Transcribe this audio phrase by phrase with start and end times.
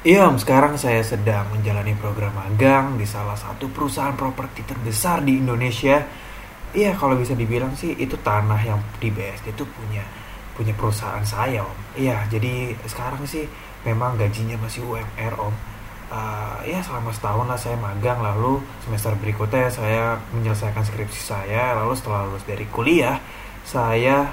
[0.00, 5.36] Iya om, sekarang saya sedang menjalani program magang di salah satu perusahaan properti terbesar di
[5.36, 6.00] Indonesia.
[6.72, 10.00] Iya kalau bisa dibilang sih itu tanah yang di BSD itu punya
[10.56, 11.76] punya perusahaan saya om.
[12.00, 13.44] Iya jadi sekarang sih
[13.84, 15.52] memang gajinya masih UMR om.
[16.08, 21.92] Uh, ya selama setahun lah saya magang lalu semester berikutnya saya menyelesaikan skripsi saya lalu
[21.92, 23.20] setelah lulus dari kuliah
[23.62, 24.32] saya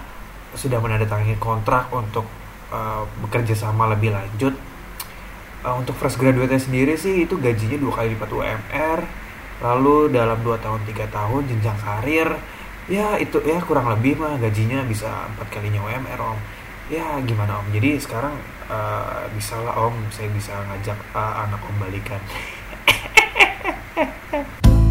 [0.56, 2.24] sudah menandatangani kontrak untuk
[2.72, 4.56] uh, bekerja sama lebih lanjut
[5.68, 9.00] uh, untuk fresh graduate sendiri sih itu gajinya dua kali lipat UMR
[9.58, 12.30] lalu dalam 2 tahun tiga tahun jenjang karir.
[12.88, 16.40] Ya itu ya kurang lebih mah gajinya bisa empat kalinya UMR om.
[16.88, 17.68] Ya gimana om?
[17.76, 18.32] Jadi sekarang
[18.72, 22.22] uh, bisa lah om saya bisa ngajak uh, anak om balikan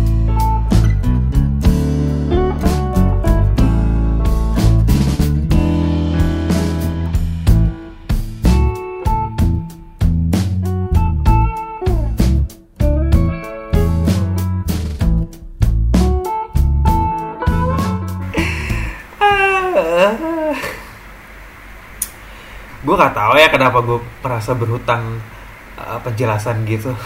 [22.87, 25.19] gue gak tahu ya kenapa gue merasa berhutang
[25.75, 26.95] uh, penjelasan gitu.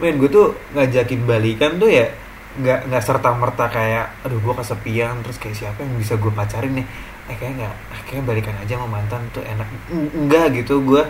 [0.00, 2.08] Men gue tuh ngajakin balikan tuh ya
[2.58, 6.80] nggak nggak serta merta kayak aduh gue kesepian terus kayak siapa yang bisa gue pacarin
[6.80, 6.86] nih?
[7.28, 9.68] Eh kayak nggak eh, kayak balikan aja sama mantan tuh enak.
[9.92, 11.04] Enggak gitu gue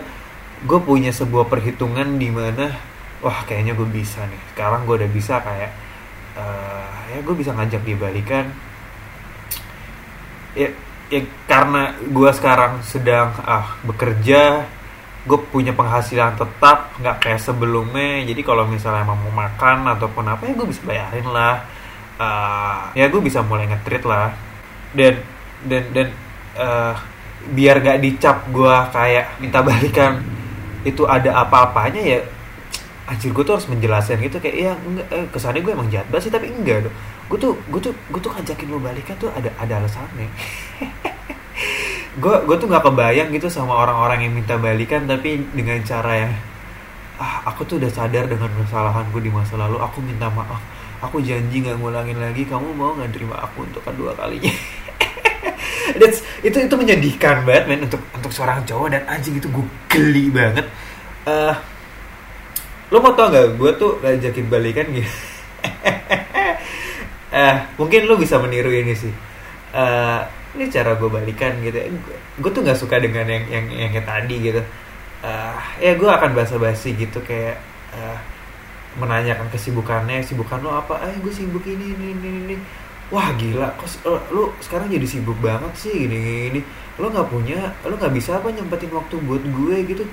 [0.67, 2.75] gue punya sebuah perhitungan di mana
[3.23, 4.41] wah kayaknya gue bisa nih.
[4.51, 5.71] Sekarang gue udah bisa kayak
[6.35, 8.51] uh, ya gue bisa ngajak dia balikan.
[10.57, 10.75] Ya
[11.09, 14.61] ya karena gue sekarang sedang ah bekerja
[15.25, 18.23] gue punya penghasilan tetap nggak kayak sebelumnya.
[18.23, 21.55] Jadi kalau misalnya emang mau makan ataupun apa ya gue bisa bayarin lah.
[22.19, 24.31] Uh, ya gue bisa mulai ngetrit lah.
[24.95, 25.19] Dan
[25.67, 26.07] dan dan
[26.55, 26.95] uh,
[27.51, 30.23] biar gak dicap gue kayak minta balikan
[30.83, 32.19] itu ada apa-apanya ya
[33.09, 34.39] anjir gue tuh harus menjelaskan gitu.
[34.39, 36.95] Kayak ya enggak, eh, kesannya gue emang jahat banget sih tapi enggak dong
[37.29, 40.29] gue tuh gue tuh gue tuh ngajakin lo balikan tuh ada ada alasannya.
[42.19, 46.33] Gue gue tuh nggak kebayang gitu sama orang-orang yang minta balikan tapi dengan cara yang
[47.21, 50.59] ah aku tuh udah sadar dengan kesalahanku di masa lalu aku minta maaf.
[51.05, 54.51] Aku janji nggak ngulangin lagi kamu mau nggak terima aku untuk kedua kalinya?
[56.01, 60.27] That's, itu itu menyedihkan banget men untuk untuk seorang cowok dan anjing itu gue geli
[60.33, 60.65] banget.
[61.23, 61.53] Uh,
[62.89, 65.11] lo mau tau nggak gue tuh ngajakin balikan gitu
[67.33, 69.13] uh, mungkin lo bisa meniru ini sih.
[69.69, 70.21] Uh,
[70.57, 71.77] ini cara gue balikan gitu
[72.41, 74.61] gue tuh nggak suka dengan yang yang yang kayak tadi gitu.
[75.21, 77.59] Uh, ya gue akan basa-basi gitu kayak
[77.93, 78.17] uh,
[78.97, 81.05] menanyakan kesibukannya sibukan lo apa?
[81.05, 82.55] Eh gue sibuk ini ini ini ini
[83.13, 86.17] wah gila kok lo, lo sekarang jadi sibuk banget sih gini
[86.49, 86.61] gini
[87.01, 90.03] lo nggak punya lo nggak bisa apa nyempetin waktu buat gue gitu.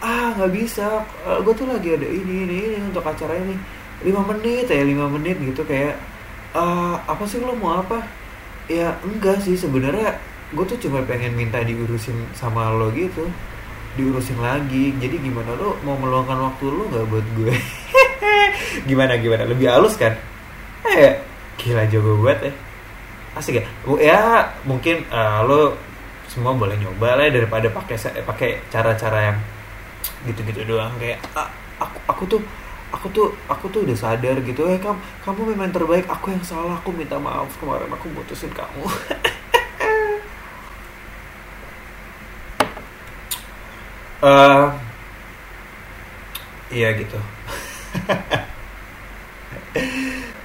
[0.00, 1.04] Ah nggak bisa.
[1.44, 3.54] Gue tuh lagi ada ini ini ini untuk acara ini.
[4.02, 5.94] Lima menit ya lima menit gitu kayak
[6.56, 8.04] uh, apa sih lo mau apa?
[8.68, 9.56] Ya enggak sih.
[9.56, 10.16] Sebenarnya
[10.52, 13.28] gue tuh cuma pengen minta diurusin sama lo gitu.
[13.96, 14.96] Diurusin lagi.
[14.96, 17.54] Jadi gimana lo mau meluangkan waktu lo nggak buat gue?
[18.88, 19.44] Gimana gimana?
[19.44, 20.16] Lebih halus kan?
[20.88, 21.20] Eh
[21.60, 22.52] gila jago buat ya.
[23.36, 23.64] Asik ya?
[24.00, 24.20] Ya
[24.64, 25.76] mungkin uh, lo
[26.28, 29.38] semua boleh nyoba lah ya, daripada pakai pakai cara-cara yang
[30.24, 30.92] gitu-gitu doang.
[30.96, 31.20] Kayak
[31.76, 32.40] aku aku tuh
[32.92, 36.76] aku tuh aku tuh udah sadar gitu eh kamu kamu memang terbaik aku yang salah
[36.76, 38.84] aku minta maaf kemarin aku mutusin kamu.
[44.22, 44.70] Uh,
[46.76, 47.18] iya gitu.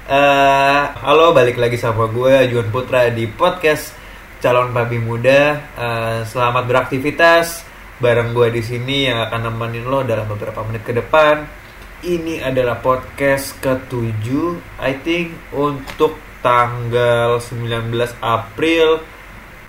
[0.08, 3.92] Uh, halo balik lagi sama gue Juan Putra di podcast
[4.40, 5.62] calon babi muda.
[5.76, 7.68] Uh, selamat beraktivitas
[8.00, 11.67] bareng gue di sini yang akan nemenin lo dalam beberapa menit ke depan
[12.06, 14.30] ini adalah podcast ke-7
[14.78, 17.90] I think untuk tanggal 19
[18.22, 19.02] April.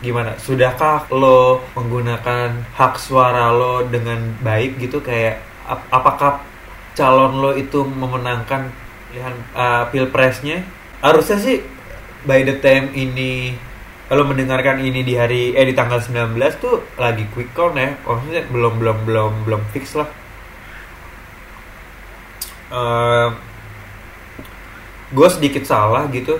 [0.05, 0.37] Gimana?
[0.37, 5.01] Sudahkah lo menggunakan hak suara lo dengan baik gitu?
[5.01, 6.45] Kayak ap apakah
[6.93, 8.69] calon lo itu memenangkan
[9.57, 10.63] uh, pilpresnya?
[11.01, 11.65] Harusnya sih
[12.29, 13.57] by the time ini
[14.09, 17.97] kalau mendengarkan ini di hari eh di tanggal 19 tuh lagi quick count ya.
[18.05, 20.28] Maksudnya belum belum belum belum fix lah
[22.73, 23.29] uh,
[25.09, 26.37] gue sedikit salah gitu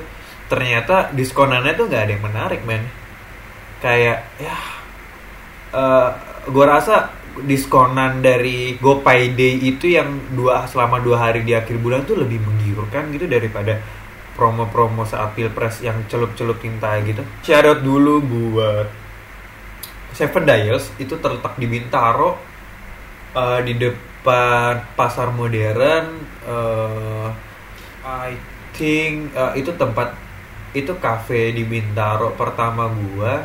[0.49, 2.85] ternyata diskonannya tuh nggak ada yang menarik men
[3.81, 4.57] kayak ya
[5.73, 6.11] uh,
[6.49, 7.13] gue rasa
[7.45, 12.43] diskonan dari GoPay Day itu yang dua selama dua hari di akhir bulan tuh lebih
[12.43, 13.79] menggiurkan gitu daripada
[14.35, 17.23] promo-promo saat pilpres yang celup-celup tinta gitu.
[17.43, 18.87] Shout dulu buat
[20.15, 22.39] Seven Dials itu terletak di Bintaro
[23.35, 23.75] uh, di
[24.23, 27.31] pasar modern uh,
[28.05, 28.35] I
[28.75, 30.17] think uh, itu tempat
[30.77, 33.45] itu cafe di Bintaro pertama gua.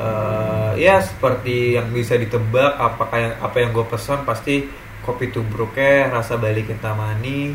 [0.00, 4.64] Uh, ya seperti yang bisa ditebak apakah yang apa yang gue pesan pasti
[5.04, 7.52] kopi tubruknya rasa balikin tamani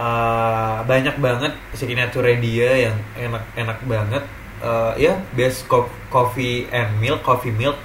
[0.00, 4.24] uh, banyak banget signature dia yang enak-enak banget.
[4.58, 5.68] Uh, ya best
[6.10, 7.76] coffee and milk coffee milk.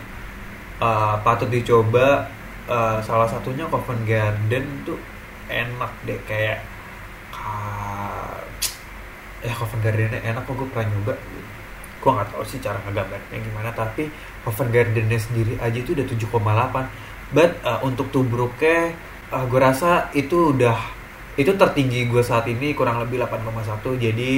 [0.80, 2.28] Uh, patut dicoba
[2.68, 5.00] uh, salah satunya Covent Garden tuh
[5.52, 6.64] enak deh kayak
[7.36, 8.40] uh,
[9.44, 11.14] ya Covent Gardennya enak kok gue pernah nyoba.
[12.04, 14.12] Gue nggak tahu sih cara ngegambarnya gimana tapi
[14.44, 18.94] Covent Gardennya sendiri aja itu udah 7,8 but uh, untuk tubruknya
[19.32, 20.78] uh, gue rasa itu udah
[21.34, 24.32] itu tertinggi gue saat ini kurang lebih 8,1 jadi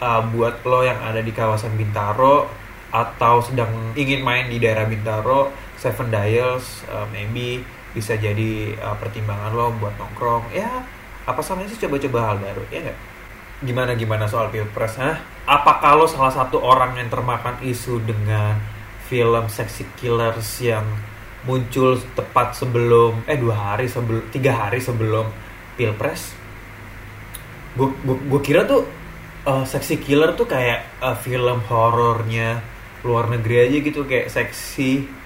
[0.00, 2.48] uh, buat lo yang ada di kawasan Bintaro
[2.90, 7.64] atau sedang ingin main di daerah Bintaro Seven Dials uh, maybe
[7.96, 10.52] bisa jadi uh, pertimbangan lo buat nongkrong.
[10.52, 10.68] Ya
[11.24, 12.98] apa sama sih coba-coba hal baru ya nggak?
[13.60, 15.20] Gimana gimana soal pilpres ha?
[15.50, 18.56] apa kalau salah satu orang yang termakan isu dengan
[19.10, 20.86] film Sexy Killers yang
[21.42, 25.26] muncul tepat sebelum eh dua hari sebelum tiga hari sebelum
[25.74, 26.36] pilpres?
[27.74, 28.86] Gue kira tuh
[29.48, 32.62] uh, Sexy Killer tuh kayak uh, film horornya
[33.02, 35.19] luar negeri aja gitu kayak seksi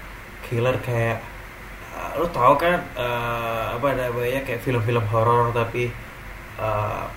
[0.45, 1.19] killer kayak
[1.93, 5.89] uh, lo tau kan uh, apa namanya kayak film-film horor tapi
[6.61, 7.09] uh,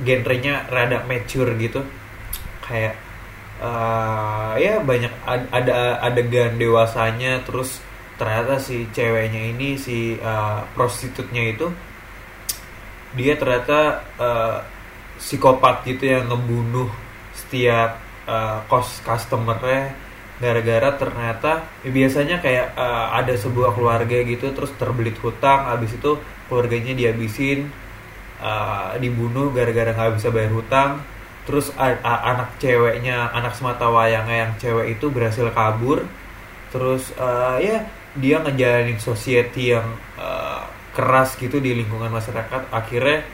[0.00, 1.82] genrenya rada mature gitu.
[2.64, 2.94] Kayak
[3.60, 7.82] uh, ya banyak ad ada adegan dewasanya terus
[8.20, 11.66] ternyata si ceweknya ini si uh, prostitutnya itu
[13.16, 14.60] dia ternyata uh,
[15.18, 16.88] psikopat gitu yang ngebunuh
[17.34, 19.92] setiap uh, cost customernya
[20.40, 26.16] gara-gara ternyata ya biasanya kayak uh, ada sebuah keluarga gitu terus terbelit hutang habis itu
[26.48, 27.68] keluarganya dihabisin
[28.40, 30.90] uh, dibunuh gara-gara nggak bisa bayar hutang.
[31.44, 36.04] Terus uh, anak ceweknya anak semata wayangnya yang cewek itu berhasil kabur.
[36.72, 37.84] Terus uh, ya
[38.16, 39.86] dia ngejalanin society yang
[40.18, 40.66] uh,
[40.96, 42.72] keras gitu di lingkungan masyarakat.
[42.72, 43.24] Akhirnya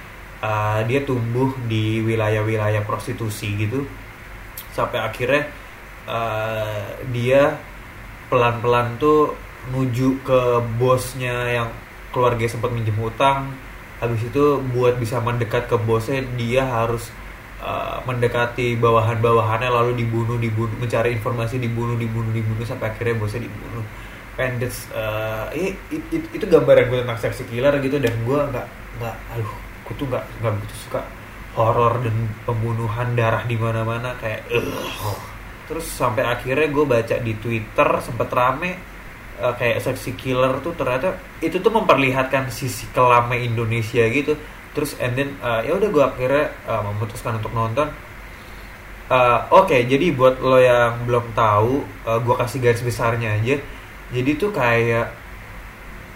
[0.42, 3.86] uh, dia tumbuh di wilayah-wilayah prostitusi gitu.
[4.74, 5.48] Sampai akhirnya
[6.06, 7.58] uh, dia
[8.30, 9.34] pelan-pelan tuh
[9.70, 10.40] menuju ke
[10.78, 11.68] bosnya yang
[12.14, 13.52] keluarga sempat minjem hutang
[13.98, 17.10] habis itu buat bisa mendekat ke bosnya dia harus
[17.60, 23.84] uh, mendekati bawahan-bawahannya lalu dibunuh dibunuh mencari informasi dibunuh dibunuh dibunuh sampai akhirnya bosnya dibunuh
[24.36, 28.66] that's uh, it, it, it, itu gambaran gue tentang seksi killer gitu dan gue nggak
[29.00, 29.56] nggak aduh
[29.88, 31.00] gue tuh nggak nggak begitu suka
[31.56, 32.12] horor dan
[32.44, 35.35] pembunuhan darah di mana-mana kayak uh.
[35.66, 38.96] Terus sampai akhirnya gue baca di twitter sempet rame
[39.40, 44.36] uh, kayak seksi killer tuh ternyata itu tuh memperlihatkan sisi kelamnya Indonesia gitu.
[44.72, 47.88] Terus and then uh, ya udah gue akhirnya uh, memutuskan untuk nonton.
[49.06, 51.78] Uh, oke okay, jadi buat lo yang belum tahu
[52.10, 53.56] uh, gue kasih garis besarnya aja.
[54.12, 55.10] Jadi tuh kayak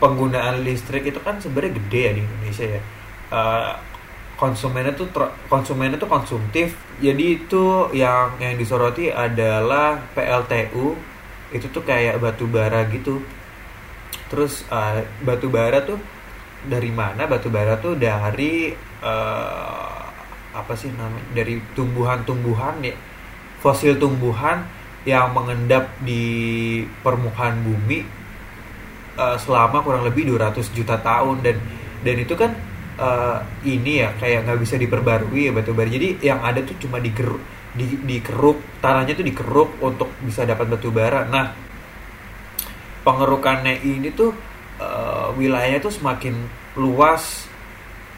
[0.00, 2.82] penggunaan listrik itu kan sebenarnya gede ya di Indonesia ya.
[3.31, 3.73] Uh,
[4.40, 5.12] konsumennya tuh
[5.52, 6.72] konsumennya tuh konsumtif.
[6.96, 10.96] Jadi itu yang yang disoroti adalah PLTU
[11.52, 13.20] itu tuh kayak batu bara gitu.
[14.32, 16.00] Terus uh, batu bara tuh
[16.64, 17.28] dari mana?
[17.28, 18.73] Batu bara tuh dari
[19.04, 20.09] uh,
[20.56, 21.37] apa sih namanya?
[21.37, 22.97] Dari tumbuhan-tumbuhan ya.
[23.61, 24.64] Fosil tumbuhan
[25.04, 28.09] yang mengendap di permukaan bumi
[29.20, 31.44] uh, selama kurang lebih 200 juta tahun.
[31.44, 31.61] Dan
[32.00, 32.56] dan itu kan
[32.99, 35.87] uh, ini ya kayak nggak bisa diperbarui ya batu bara.
[35.87, 40.90] Jadi yang ada tuh cuma digeruk di dikeruk tanahnya tuh dikeruk untuk bisa dapat batu
[40.90, 41.28] bara.
[41.28, 41.54] Nah
[43.06, 44.35] pengerukannya ini tuh
[44.82, 46.35] uh, wilayahnya tuh semakin
[46.75, 47.47] luas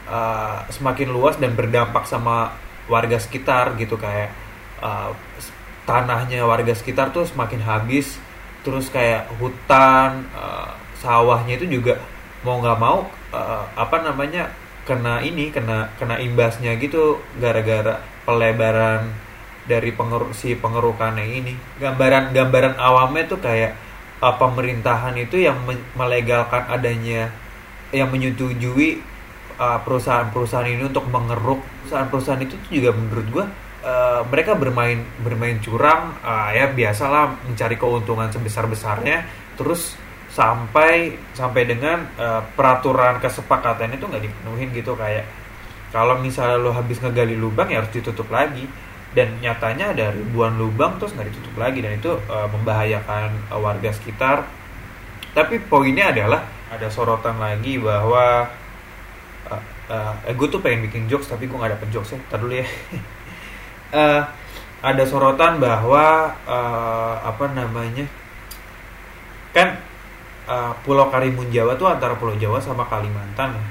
[0.09, 2.55] uh, semakin luas dan berdampak sama
[2.89, 4.33] warga sekitar gitu kayak
[4.83, 5.13] uh,
[5.87, 8.17] tanahnya warga sekitar tuh semakin habis.
[8.63, 10.71] Terus kayak hutan uh,
[11.03, 11.99] sawahnya itu juga
[12.47, 19.07] mau nggak mau uh, apa namanya kena ini kena kena imbasnya gitu gara-gara pelebaran
[19.63, 21.53] dari pengeru si pengerukannya ini.
[21.79, 23.79] Gambaran gambaran awamnya tuh kayak
[24.19, 25.59] uh, pemerintahan itu yang
[25.95, 27.31] melegalkan adanya
[27.93, 29.13] yang menyetujui
[29.53, 31.61] perusahaan-perusahaan ini untuk mengeruk.
[31.85, 33.45] Perusahaan-perusahaan itu juga menurut gue
[33.85, 36.17] uh, mereka bermain bermain curang.
[36.25, 39.23] Uh, ya biasalah mencari keuntungan sebesar besarnya
[39.53, 39.95] terus
[40.33, 45.29] sampai sampai dengan uh, peraturan kesepakatan itu nggak dipenuhin gitu kayak
[45.93, 48.65] kalau misalnya lo habis ngegali lubang ya harus ditutup lagi.
[49.13, 53.93] Dan nyatanya ada ribuan lubang terus nggak ditutup lagi dan itu uh, membahayakan uh, warga
[53.93, 54.49] sekitar.
[55.37, 58.49] Tapi poinnya adalah ada sorotan lagi bahwa
[59.53, 59.63] uh,
[59.93, 62.65] uh, gue tuh pengen bikin jokes tapi gue nggak dapet jokes ya Ntar dulu ya.
[63.93, 64.21] Uh,
[64.89, 68.09] ada sorotan bahwa uh, apa namanya
[70.47, 73.63] uh, Pulau Karimun Jawa tuh antara Pulau Jawa sama Kalimantan ya.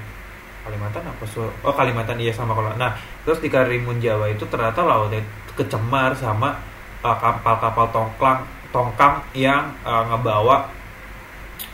[0.62, 2.94] Kalimantan apa so oh Kalimantan iya sama kalau nah
[3.26, 5.18] terus di Karimun Jawa itu ternyata lautnya
[5.58, 6.54] kecemar sama
[7.02, 8.38] kapal-kapal uh, tongkang
[8.70, 10.70] tongkang yang uh, ngebawa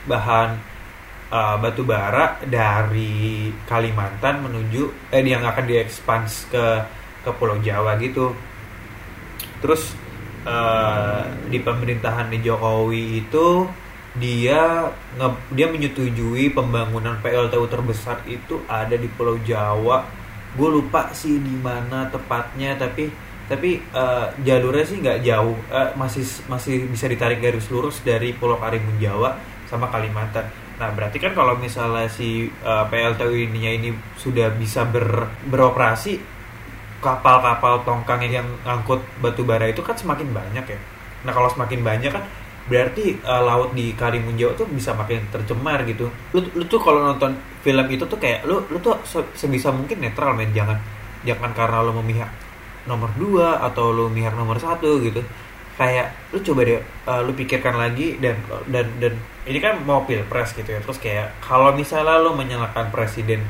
[0.09, 0.57] bahan
[1.29, 6.65] uh, batu bara dari Kalimantan menuju eh yang akan diekspans ke
[7.23, 8.33] ke Pulau Jawa gitu.
[9.61, 9.93] Terus
[10.49, 13.69] uh, di pemerintahan di Jokowi itu
[14.19, 20.05] dia nge, dia menyetujui pembangunan PLTU terbesar itu ada di Pulau Jawa.
[20.55, 23.09] Gue lupa sih di mana tepatnya tapi
[23.49, 26.21] tapi uh, jalurnya sih nggak jauh uh, masih
[26.53, 30.45] masih bisa ditarik garis lurus dari Pulau Karimun Jawa sama Kalimantan.
[30.79, 36.23] Nah, berarti kan kalau misalnya si uh, PLTU ininya ini sudah bisa ber, beroperasi,
[37.03, 40.79] kapal-kapal tongkang yang ngangkut batu bara itu kan semakin banyak ya.
[41.27, 42.23] Nah, kalau semakin banyak kan
[42.69, 46.13] berarti uh, laut di Karimun Jawa tuh bisa makin tercemar gitu.
[46.37, 47.35] Lu, lu tuh kalau nonton
[47.65, 48.95] film itu tuh kayak lu lu tuh
[49.33, 50.53] sebisa mungkin netral men.
[50.53, 50.77] Jangan
[51.25, 52.29] jangan karena lu memihak
[52.85, 55.25] nomor dua atau lu memihak nomor satu gitu.
[55.81, 58.37] Kayak lu coba deh uh, lu pikirkan lagi dan
[58.69, 59.17] dan dan
[59.49, 60.81] ini kan mau pilpres gitu ya.
[60.85, 63.43] Terus kayak kalau misalnya lu menyalahkan presiden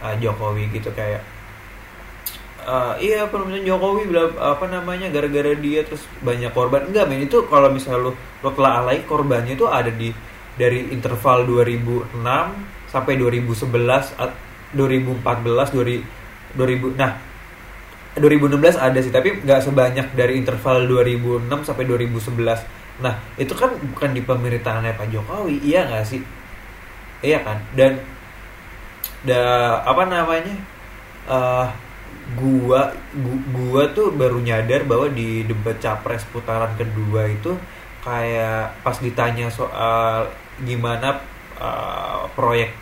[0.00, 1.20] uh, Jokowi gitu kayak
[2.64, 6.88] uh, iya presiden Jokowi bilang apa namanya gara-gara dia terus banyak korban.
[6.88, 10.14] Enggak men itu kalau misalnya lu lu telah alai korbannya itu ada di
[10.56, 12.22] dari interval 2006
[12.92, 17.16] sampai 2011 2014 2000 2000 nah
[18.20, 24.12] 2016 ada sih tapi nggak sebanyak dari interval 2006 sampai 2011 nah itu kan bukan
[24.12, 26.20] di pemerintahannya Pak Jokowi iya nggak sih?
[27.22, 27.58] Iya kan?
[27.72, 28.02] Dan
[29.22, 30.54] da apa namanya
[31.30, 31.70] uh,
[32.38, 37.54] gua gua, gua tuh baru nyadar bahwa di debat capres putaran kedua itu
[38.02, 40.26] kayak pas ditanya soal
[40.62, 41.22] gimana
[41.60, 42.74] uh, proyek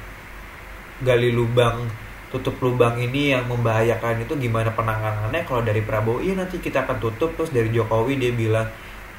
[1.01, 1.89] gali lubang
[2.31, 7.03] tutup lubang ini yang membahayakan itu gimana penanganannya kalau dari Prabowo iya nanti kita akan
[7.03, 7.35] tutup.
[7.35, 8.71] Terus dari Jokowi dia bilang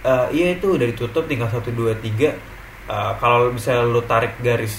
[0.01, 2.33] e, iya itu udah ditutup tinggal satu dua tiga.
[2.91, 4.73] Uh, kalau misalnya lu tarik garis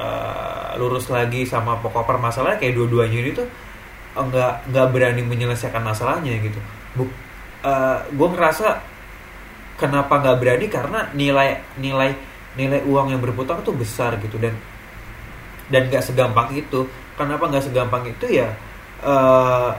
[0.00, 3.46] uh, lurus lagi sama pokok permasalahan kayak dua-duanya ini tuh
[4.12, 6.60] nggak nggak berani menyelesaikan masalahnya gitu.
[6.96, 7.08] Buk,
[7.64, 8.80] uh, gue ngerasa
[9.80, 10.66] kenapa nggak berani?
[10.68, 12.10] Karena nilai nilai
[12.56, 14.36] nilai uang yang berputar tuh besar gitu.
[14.36, 14.52] Dan
[15.72, 16.84] dan nggak segampang itu.
[17.16, 18.52] Kenapa nggak segampang itu ya
[19.04, 19.72] uh,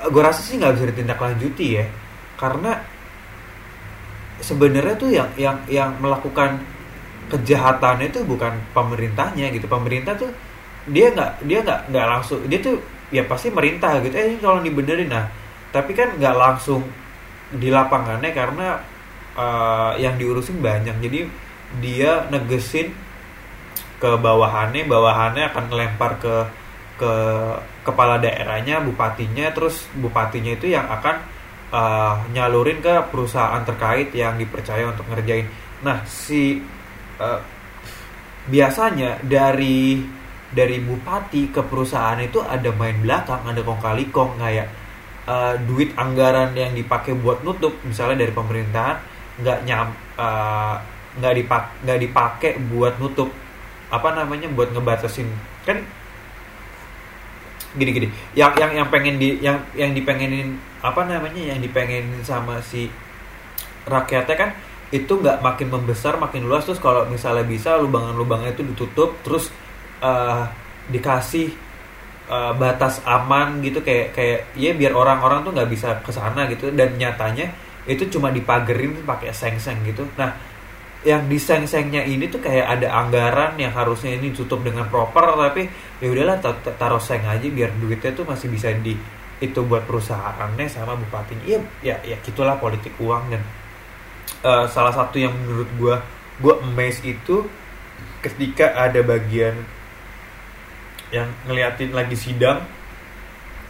[0.00, 1.84] eh, gue rasa sih nggak bisa ditindaklanjuti ya.
[2.36, 2.76] Karena
[4.44, 6.60] sebenarnya tuh yang yang yang melakukan
[7.28, 9.64] kejahatan itu bukan pemerintahnya gitu.
[9.64, 10.30] Pemerintah tuh
[10.88, 14.14] dia nggak dia nggak nggak langsung dia tuh ya pasti merintah gitu.
[14.14, 15.08] Eh kalau dibenerin.
[15.08, 15.26] Nah
[15.68, 16.84] tapi kan nggak langsung
[17.52, 18.80] di lapangannya karena
[19.36, 20.96] uh, yang diurusin banyak.
[21.00, 21.20] Jadi
[21.80, 22.92] dia negesin
[23.98, 26.34] ke bawahannya bawahannya akan melempar ke
[26.98, 27.12] ke
[27.86, 31.16] kepala daerahnya bupatinya terus bupatinya itu yang akan
[31.70, 35.46] uh, nyalurin ke perusahaan terkait yang dipercaya untuk ngerjain.
[35.86, 36.58] Nah si
[37.22, 37.38] uh,
[38.50, 40.02] biasanya dari
[40.48, 44.68] dari bupati ke perusahaan itu ada main belakang ada kong kali kong kayak
[45.28, 48.96] uh, duit anggaran yang dipakai buat nutup misalnya dari pemerintahan
[49.38, 49.92] nggak nyam
[51.20, 53.28] nggak uh, dipak nggak dipakai buat nutup
[53.88, 55.28] apa namanya buat ngebatasin
[55.68, 55.84] kan
[57.76, 62.64] gini gini yang yang yang pengen di yang yang dipengenin apa namanya yang dipengenin sama
[62.64, 62.88] si
[63.84, 64.50] rakyatnya kan
[64.88, 69.52] itu nggak makin membesar makin luas terus kalau misalnya bisa lubangan-lubangnya itu ditutup terus
[70.00, 70.44] uh,
[70.88, 71.52] dikasih
[72.30, 76.70] uh, batas aman gitu kayak kayak ya biar orang-orang tuh nggak bisa ke sana gitu.
[76.72, 77.48] Dan nyatanya
[77.88, 80.04] itu cuma dipagerin pakai seng-seng gitu.
[80.20, 80.36] Nah
[81.06, 85.70] yang diseng-sengnya ini tuh kayak ada anggaran yang harusnya ini tutup dengan proper tapi
[86.02, 86.42] ya udahlah
[86.74, 88.98] taruh seng aja biar duitnya tuh masih bisa di
[89.38, 91.44] itu buat perusahaannya sama bupatinya.
[91.46, 93.30] Iya ya ya gitulah politik uang.
[93.30, 93.42] Dan
[94.42, 95.96] uh, salah satu yang menurut gue
[96.38, 97.46] gue emes itu
[98.22, 99.54] ketika ada bagian
[101.14, 102.60] yang ngeliatin lagi sidang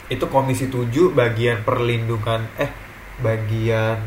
[0.08, 2.72] itu komisi 7 bagian perlindungan eh
[3.20, 3.98] bagian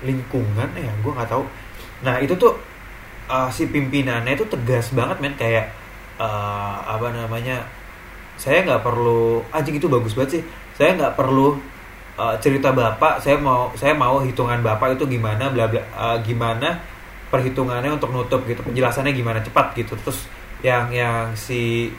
[0.00, 1.44] lingkungan ya gue nggak tahu.
[2.06, 2.56] Nah itu tuh
[3.28, 5.74] uh, si pimpinannya itu tegas banget men kayak
[6.16, 7.66] uh, apa namanya
[8.40, 10.42] saya nggak perlu anjing itu bagus banget sih.
[10.78, 11.58] Saya nggak perlu
[12.16, 16.80] uh, cerita bapak saya mau saya mau hitungan bapak itu gimana bla bla uh, gimana
[17.28, 19.92] perhitungannya untuk nutup gitu penjelasannya gimana cepat gitu.
[20.00, 20.24] Terus
[20.64, 21.92] yang yang si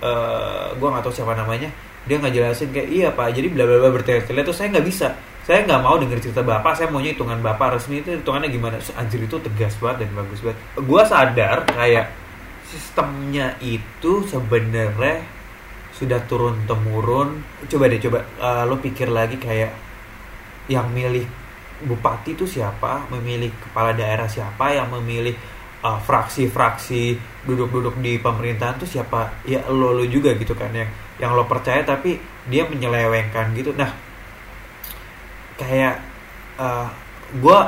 [0.00, 1.70] uh, gue nggak tahu siapa namanya
[2.08, 3.32] dia nggak jelasin kayak iya pak.
[3.36, 5.12] Jadi bla bla bla bertele-tele tuh saya nggak bisa.
[5.44, 8.76] Saya nggak mau denger cerita bapak saya maunya hitungan bapak resmi itu hitungannya gimana?
[8.96, 10.58] Anjir itu tegas banget dan bagus banget.
[10.80, 12.06] Gue sadar kayak
[12.68, 15.24] sistemnya itu sebenarnya
[15.92, 17.44] sudah turun temurun.
[17.68, 19.72] Coba deh coba uh, lo pikir lagi kayak
[20.70, 21.26] yang milih
[21.84, 25.32] bupati itu siapa memilih kepala daerah siapa yang memilih
[25.80, 27.16] uh, fraksi-fraksi
[27.48, 29.44] duduk-duduk di pemerintahan tuh siapa?
[29.48, 33.72] Ya lo lo juga gitu kan yang yang lo percaya tapi dia menyelewengkan gitu.
[33.76, 33.90] Nah
[35.56, 36.00] kayak
[36.60, 36.88] uh,
[37.36, 37.58] gue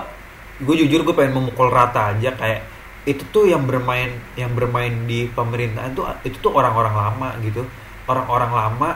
[0.62, 2.36] gue jujur gue pengen memukul rata aja.
[2.36, 2.68] Kayak
[3.08, 7.64] itu tuh yang bermain yang bermain di pemerintahan tuh itu tuh orang-orang lama gitu.
[8.04, 8.90] Orang-orang lama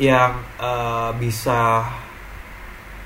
[0.00, 1.84] yang uh, bisa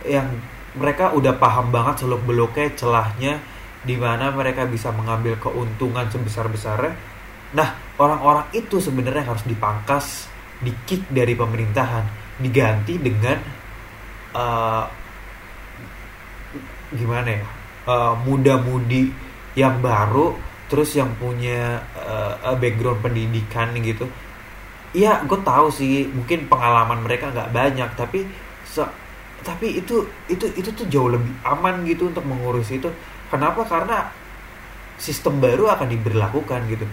[0.06, 0.30] yang
[0.76, 3.42] mereka udah paham banget seluk beluknya celahnya
[3.82, 6.94] di mana mereka bisa mengambil keuntungan sebesar besarnya
[7.54, 10.26] nah orang-orang itu sebenarnya harus dipangkas
[10.58, 12.04] di kick dari pemerintahan
[12.40, 13.38] diganti dengan
[14.32, 14.84] uh,
[16.92, 17.46] gimana ya
[17.88, 19.12] uh, muda-mudi
[19.56, 20.36] yang baru
[20.66, 24.10] terus yang punya uh, background pendidikan gitu.
[24.96, 28.26] Iya, gue tahu sih mungkin pengalaman mereka nggak banyak tapi
[28.66, 28.82] se
[29.44, 32.90] tapi itu itu itu tuh jauh lebih aman gitu untuk mengurus itu.
[33.30, 33.62] Kenapa?
[33.62, 34.10] Karena
[34.96, 36.86] sistem baru akan diberlakukan gitu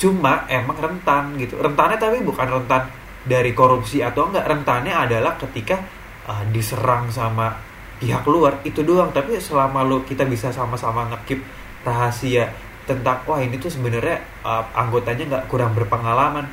[0.00, 1.60] cuma emang rentan gitu.
[1.60, 2.88] Rentannya tapi bukan rentan
[3.20, 4.48] dari korupsi atau enggak.
[4.48, 5.76] Rentannya adalah ketika
[6.24, 7.52] uh, diserang sama
[8.00, 9.12] pihak luar itu doang.
[9.12, 11.44] Tapi selama lo kita bisa sama-sama ngekip
[11.84, 12.48] rahasia
[12.88, 16.48] tentang wah ini tuh sebenarnya uh, anggotanya nggak kurang berpengalaman.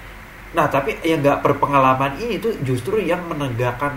[0.51, 3.95] Nah tapi yang nggak berpengalaman ini tuh justru yang menegakkan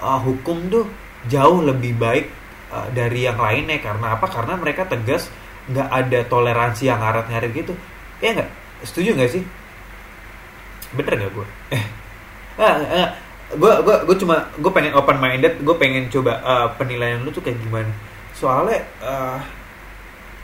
[0.00, 0.88] uh, hukum tuh
[1.28, 2.32] jauh lebih baik
[2.72, 3.76] uh, dari yang lainnya.
[3.76, 4.24] Karena apa?
[4.24, 5.28] Karena mereka tegas
[5.68, 7.76] nggak ada toleransi yang ngaret-ngaret gitu.
[8.24, 9.42] Ya nggak setuju nggak sih?
[10.94, 11.84] Bener nggak gue eh.
[12.56, 13.08] Ah, ah,
[13.52, 17.44] gue gue gue cuma gue pengen open minded gue pengen coba uh, penilaian lu tuh
[17.44, 17.92] kayak gimana.
[18.32, 19.38] Soalnya uh,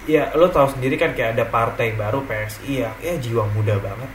[0.05, 4.11] ya lo tau sendiri kan kayak ada partai baru PSI ya ya jiwa muda banget.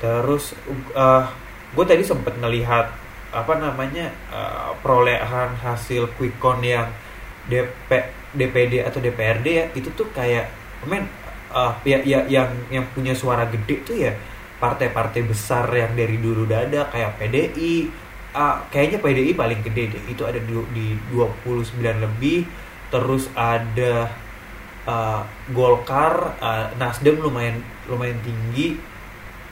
[0.00, 0.56] Terus
[0.94, 1.26] uh,
[1.74, 2.88] gue tadi sempet ngelihat
[3.32, 6.88] apa namanya uh, perolehan hasil quick count yang
[7.48, 7.90] DP
[8.32, 10.48] DPD atau DPRD ya itu tuh kayak
[10.88, 11.08] men
[11.52, 14.12] uh, ya, ya yang yang punya suara gede tuh ya
[14.58, 17.90] partai-partai besar yang dari dulu udah ada kayak PDI
[18.36, 20.02] uh, kayaknya PDI paling gede deh.
[20.08, 22.48] Itu ada di, di 29 lebih.
[22.92, 24.12] Terus ada
[24.88, 26.36] uh, Golkar.
[26.40, 28.76] Uh, Nasdem lumayan lumayan tinggi.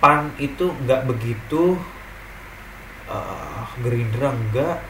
[0.01, 1.77] PAN itu nggak begitu
[3.05, 4.81] uh, Gerindra enggak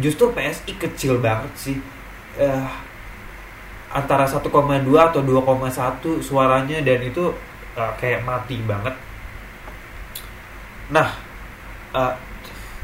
[0.00, 1.76] justru PSI kecil banget sih.
[2.40, 2.64] Uh,
[3.88, 4.44] antara 1,2
[4.96, 7.32] atau 2,1 suaranya dan itu
[7.76, 8.94] uh, kayak mati banget.
[10.92, 11.08] Nah
[11.96, 12.14] uh,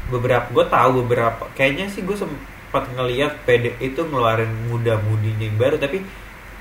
[0.09, 5.81] beberapa gue tahu beberapa kayaknya sih gue sempat ngeliat PD itu ngeluarin muda-mudinya yang baru
[5.81, 6.05] tapi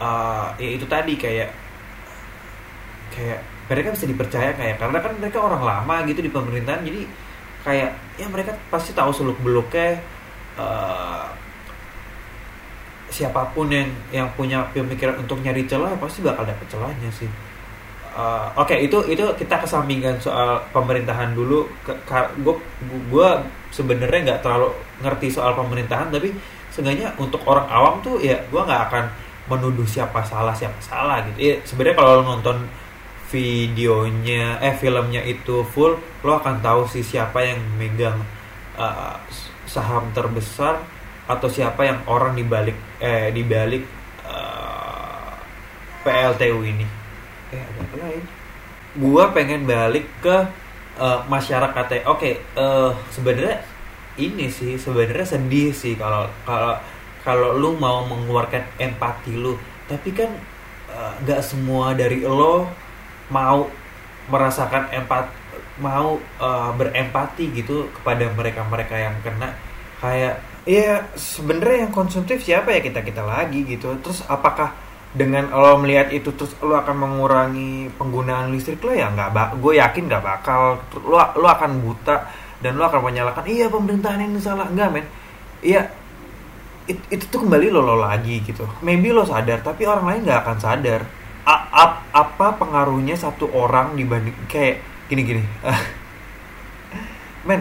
[0.00, 1.52] uh, ya itu tadi kayak
[3.12, 7.00] kayak mereka bisa dipercaya kayak karena kan mereka orang lama gitu di pemerintahan jadi
[7.64, 10.00] kayak ya mereka pasti tahu seluk beluknya
[10.56, 11.28] uh,
[13.14, 17.30] siapa pun yang yang punya pemikiran untuk nyari celah pasti bakal dapet celahnya sih.
[18.14, 21.70] Uh, oke okay, itu itu kita kesampingkan soal pemerintahan dulu.
[22.42, 23.28] Gue gue
[23.70, 26.34] sebenarnya nggak terlalu ngerti soal pemerintahan tapi
[26.74, 29.04] seenggaknya untuk orang awam tuh ya gue nggak akan
[29.46, 31.38] menuduh siapa salah siapa salah gitu.
[31.38, 32.66] Ya sebenarnya kalau nonton
[33.30, 35.94] videonya eh filmnya itu full
[36.26, 38.18] lo akan tahu sih siapa yang megang
[38.74, 39.18] uh,
[39.66, 40.82] saham terbesar
[41.24, 43.84] atau siapa yang orang dibalik eh dibalik
[44.28, 45.32] uh,
[46.04, 46.86] PLTU ini.
[47.52, 48.24] Eh ada apa lain?
[48.94, 50.36] Gua pengen balik ke
[51.00, 52.04] uh, masyarakatnya.
[52.04, 53.64] Oke okay, uh, sebenarnya
[54.20, 56.76] ini sih sebenarnya sedih sih kalau kalau
[57.24, 59.56] kalau lu mau mengeluarkan empati lu.
[59.88, 60.30] Tapi kan
[61.24, 62.68] nggak uh, semua dari lo
[63.32, 63.66] mau
[64.28, 65.32] merasakan empat
[65.80, 69.56] mau uh, berempati gitu kepada mereka-mereka yang kena.
[69.98, 73.92] Kayak ya sebenarnya yang konsumtif siapa ya kita kita lagi gitu.
[74.00, 74.72] Terus apakah
[75.14, 78.92] dengan lo melihat itu terus lo akan mengurangi penggunaan listrik lo?
[78.92, 80.80] Ya nggak gue yakin nggak bakal.
[81.04, 82.28] Lo lo akan buta
[82.64, 84.66] dan lo akan menyalahkan iya pemerintahan ini salah.
[84.68, 85.06] Enggak men.
[85.64, 85.88] Iya
[86.88, 88.64] it, itu tuh kembali lo lo lagi gitu.
[88.80, 91.02] Maybe lo sadar tapi orang lain nggak akan sadar.
[91.44, 94.80] A, a, apa pengaruhnya satu orang dibanding kayak
[95.12, 95.44] gini gini.
[97.48, 97.60] Men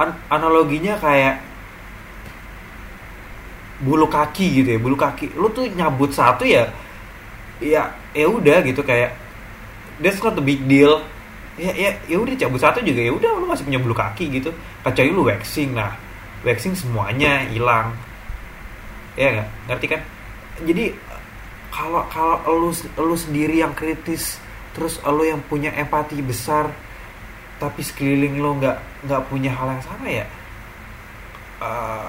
[0.00, 1.45] an, analoginya kayak
[3.82, 5.36] bulu kaki gitu ya bulu kaki.
[5.36, 6.68] Lu tuh nyabut satu ya
[7.60, 9.16] ya ya udah gitu kayak
[10.00, 11.00] that's not a big deal.
[11.56, 14.50] Ya ya ya udah cabut satu juga ya udah lu masih punya bulu kaki gitu.
[14.84, 15.96] Kecuali lu waxing nah
[16.44, 17.96] waxing semuanya hilang.
[19.16, 19.48] Ya nggak?
[19.72, 20.00] Ngerti kan?
[20.64, 20.84] Jadi
[21.72, 24.40] kalau kalau lu lu sendiri yang kritis
[24.76, 26.68] terus lu yang punya empati besar
[27.56, 30.26] tapi sekeliling lo nggak nggak punya hal yang sama ya
[31.64, 32.08] uh,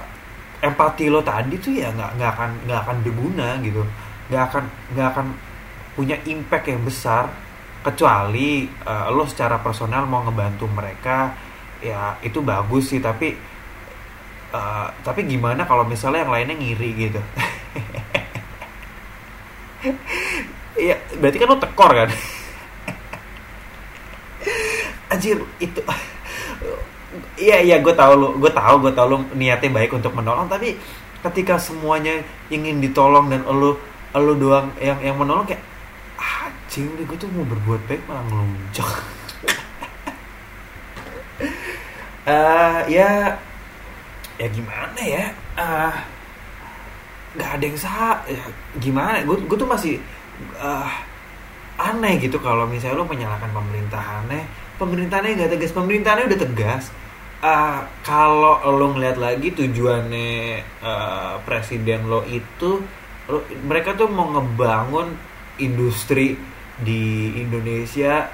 [0.58, 3.82] empati lo tadi tuh ya nggak nggak akan nggak akan berguna gitu.
[4.32, 4.64] Nggak akan
[4.96, 5.28] nggak akan
[5.98, 7.26] punya impact yang besar
[7.82, 11.34] kecuali uh, lo secara personal mau ngebantu mereka
[11.82, 13.38] ya itu bagus sih tapi
[14.52, 17.22] uh, tapi gimana kalau misalnya yang lainnya ngiri gitu?
[20.78, 22.10] Ya berarti kan lo tekor kan?
[25.14, 25.82] Anjir itu
[27.38, 30.74] iya iya gue tahu lo gue tahu gue tahu lo niatnya baik untuk menolong tapi
[31.22, 33.78] ketika semuanya ingin ditolong dan lo
[34.18, 35.62] lo doang yang yang menolong kayak
[36.18, 38.90] anjing udah gue tuh mau berbuat baik malah ngelunjak.
[42.28, 43.38] Uh, ya
[44.42, 45.26] ya gimana ya?
[45.54, 45.94] Uh,
[47.38, 48.42] nggak ada yang sah ya,
[48.82, 49.22] gimana?
[49.22, 50.02] Gue gue tuh masih
[50.58, 50.90] uh,
[51.78, 54.42] aneh gitu kalau misalnya lo menyalahkan pemerintahannya
[54.82, 56.90] pemerintahannya nggak tegas pemerintahannya udah tegas
[57.42, 62.82] uh, kalau lo ngeliat lagi tujuannya uh, presiden lo itu
[63.30, 65.14] lo, mereka tuh mau ngebangun
[65.58, 66.38] industri
[66.78, 68.30] di Indonesia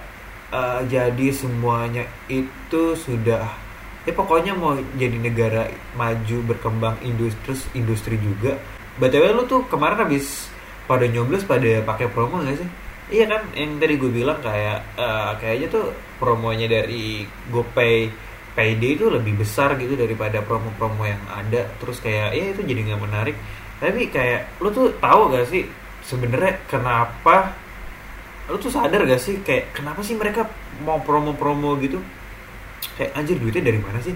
[0.52, 3.63] uh, jadi semuanya itu sudah
[4.04, 8.60] ya pokoknya mau jadi negara maju berkembang industri industri juga.
[9.00, 10.52] Btw lu tuh kemarin habis
[10.86, 12.70] pada nyoblos pada pakai promo gak sih?
[13.12, 18.12] Iya kan yang tadi gue bilang kayak uh, kayaknya tuh promonya dari GoPay
[18.54, 21.70] Payday itu lebih besar gitu daripada promo-promo yang ada.
[21.82, 23.36] Terus kayak ya itu jadi nggak menarik.
[23.82, 25.68] Tapi kayak lu tuh tahu gak sih
[26.06, 27.58] sebenarnya kenapa
[28.48, 30.48] lu tuh sadar gak sih kayak kenapa sih mereka
[30.86, 32.00] mau promo-promo gitu?
[32.96, 34.13] Kayak anjir duitnya dari mana sih?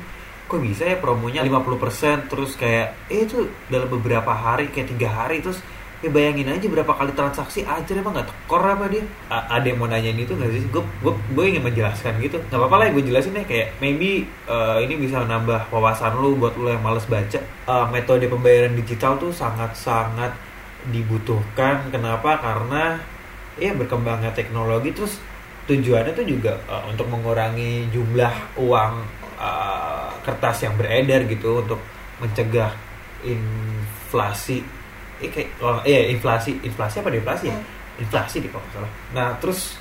[0.47, 5.43] Kok bisa ya promonya 50% terus kayak eh itu dalam beberapa hari kayak tiga hari
[5.43, 5.59] terus
[5.97, 9.01] ya bayangin aja berapa kali transaksi aja emang nggak tekor apa dia?
[9.33, 10.61] A ada yang mau nanyain itu nggak sih?
[10.69, 12.37] Gue gue gue ingin menjelaskan gitu.
[12.37, 16.53] Nggak apa-apa lah gue jelasin ya kayak maybe uh, ini bisa nambah wawasan lu buat
[16.53, 17.41] lu yang males baca.
[17.65, 20.37] Uh, metode pembayaran digital tuh sangat sangat
[20.93, 21.89] dibutuhkan.
[21.89, 22.37] Kenapa?
[22.37, 23.01] Karena
[23.57, 25.17] ya berkembangnya teknologi terus
[25.65, 28.93] tujuannya tuh juga uh, untuk mengurangi jumlah uang
[29.41, 31.81] uh, kertas yang beredar gitu untuk
[32.21, 32.71] mencegah
[33.25, 34.76] inflasi
[35.21, 37.57] eh kayak oh, iya inflasi inflasi apa inflasi ya?
[37.97, 38.91] Inflasi di kalau salah.
[39.13, 39.77] Nah terus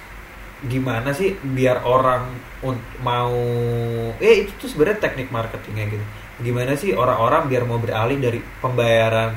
[0.65, 2.33] gimana sih biar orang
[3.05, 3.37] mau
[4.17, 6.05] eh itu tuh sebenarnya teknik marketingnya gitu.
[6.41, 9.37] Gimana sih orang-orang biar mau beralih dari pembayaran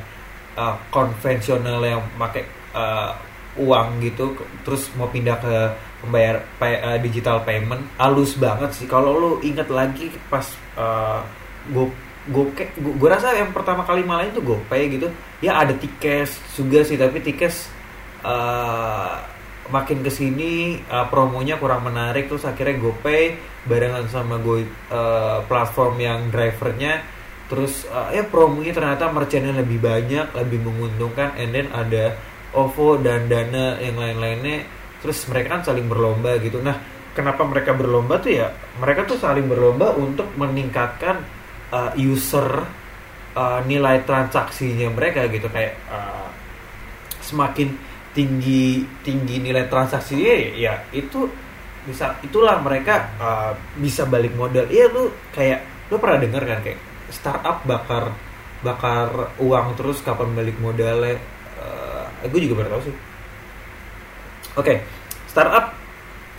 [0.55, 2.43] uh, konvensional yang pakai
[2.75, 3.12] uh,
[3.59, 5.55] uang gitu terus mau pindah ke
[5.99, 8.88] pembayar pay, uh, digital payment halus banget sih.
[8.88, 10.47] Kalau lo inget lagi pas
[10.79, 11.19] uh,
[11.67, 11.88] gue
[12.27, 15.08] gue gue rasa yang pertama kali malah itu GoPay gitu.
[15.39, 16.27] Ya ada tiket
[16.58, 17.53] juga sih tapi tiket
[18.27, 19.23] uh,
[19.69, 23.38] makin ke sini uh, promonya kurang menarik terus akhirnya GoPay
[23.69, 24.65] barengan sama Go uh,
[25.47, 27.05] platform yang drivernya.
[27.49, 32.19] Terus uh, ya promonya ternyata merchantnya lebih banyak lebih menguntungkan and then ada
[32.51, 34.67] OVO dan Dana yang lain-lainnya.
[34.99, 36.60] Terus mereka kan saling berlomba gitu.
[36.60, 41.38] Nah kenapa mereka berlomba tuh ya mereka tuh saling berlomba untuk meningkatkan
[41.71, 42.65] uh, user
[43.36, 46.29] uh, nilai transaksinya mereka gitu kayak uh,
[47.23, 47.77] semakin
[48.13, 51.29] tinggi tinggi nilai transaksinya ya itu
[51.86, 54.67] bisa itulah mereka uh, bisa balik modal.
[54.67, 56.79] Iya lu kayak lu pernah dengar kan kayak
[57.10, 58.13] startup bakar
[58.60, 61.17] bakar uang terus kapan balik modalnya?
[62.19, 62.95] Eh, gue juga baru tahu sih.
[62.95, 63.05] Oke
[64.60, 64.77] okay.
[65.32, 65.71] startup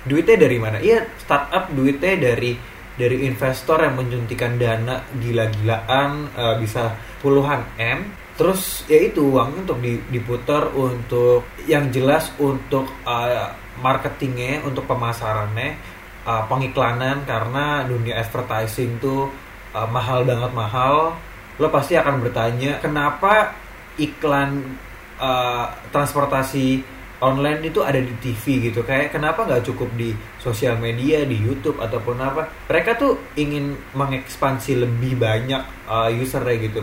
[0.05, 0.79] duitnya dari mana?
[0.81, 2.53] Iya startup duitnya dari
[3.01, 6.93] dari investor yang menyuntikan dana gila-gilaan uh, bisa
[7.25, 14.85] puluhan m terus ya itu uang untuk diputar untuk yang jelas untuk uh, marketingnya untuk
[14.89, 15.77] pemasarannya
[16.25, 19.29] uh, pengiklanan karena dunia advertising tuh
[19.77, 21.17] uh, mahal banget mahal.
[21.61, 23.53] Lo pasti akan bertanya kenapa
[24.01, 24.77] iklan
[25.21, 28.81] uh, transportasi online itu ada di TV gitu.
[28.85, 32.49] Kayak kenapa nggak cukup di sosial media di YouTube ataupun apa?
[32.69, 36.83] Mereka tuh ingin mengekspansi lebih banyak uh, usernya gitu.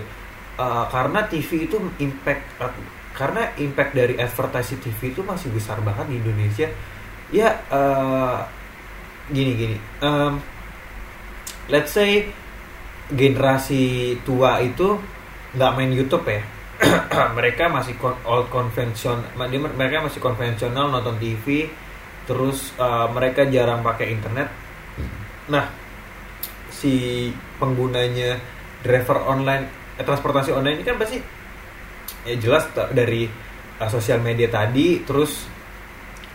[0.58, 2.73] Uh, karena TV itu impact uh,
[3.13, 6.69] karena impact dari advertising TV itu masih besar banget di Indonesia.
[7.34, 8.45] Ya uh,
[9.34, 9.78] gini gini.
[10.02, 10.38] Um,
[11.67, 12.30] let's say
[13.10, 15.02] generasi tua itu
[15.56, 16.56] nggak main YouTube ya
[17.37, 21.69] mereka masih old konvensional mereka masih konvensional nonton TV
[22.27, 24.51] terus uh, mereka jarang pakai internet.
[25.49, 25.65] Nah
[26.69, 28.37] si penggunanya
[28.85, 31.17] driver online eh, transportasi online ini kan pasti
[32.27, 33.25] ya jelas dari
[33.81, 35.49] uh, sosial media tadi terus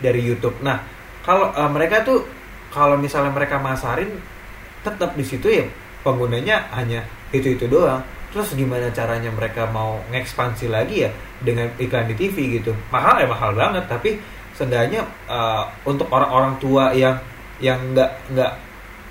[0.01, 0.59] dari YouTube.
[0.59, 0.81] Nah
[1.23, 2.27] kalau uh, mereka tuh
[2.73, 4.11] kalau misalnya mereka masarin
[4.83, 5.63] tetap di situ ya
[6.03, 8.03] penggunanya hanya itu itu doang
[8.33, 12.73] terus gimana caranya mereka mau ngekspansi lagi ya dengan iklan di TV gitu?
[12.89, 13.85] Mahal ya mahal banget.
[13.85, 14.17] Tapi
[14.57, 17.21] seenggaknya uh, untuk orang-orang tua yang
[17.61, 18.53] yang nggak nggak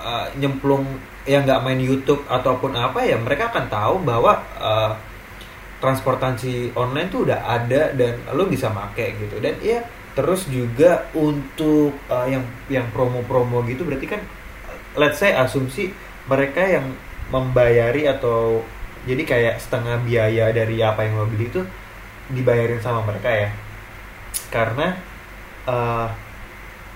[0.03, 0.85] uh, nyemplung
[1.23, 4.93] yang nggak main YouTube ataupun apa ya mereka akan tahu bahwa uh,
[5.79, 9.39] transportasi online tuh udah ada dan lo bisa make gitu.
[9.39, 9.87] Dan ya
[10.19, 14.21] terus juga untuk uh, yang yang promo-promo gitu berarti kan
[14.99, 15.89] let's say asumsi
[16.29, 16.93] mereka yang
[17.33, 18.61] membayari atau
[19.03, 21.63] jadi kayak setengah biaya dari apa yang lo beli itu
[22.31, 23.51] dibayarin sama mereka ya.
[24.49, 24.95] Karena
[25.67, 26.07] uh,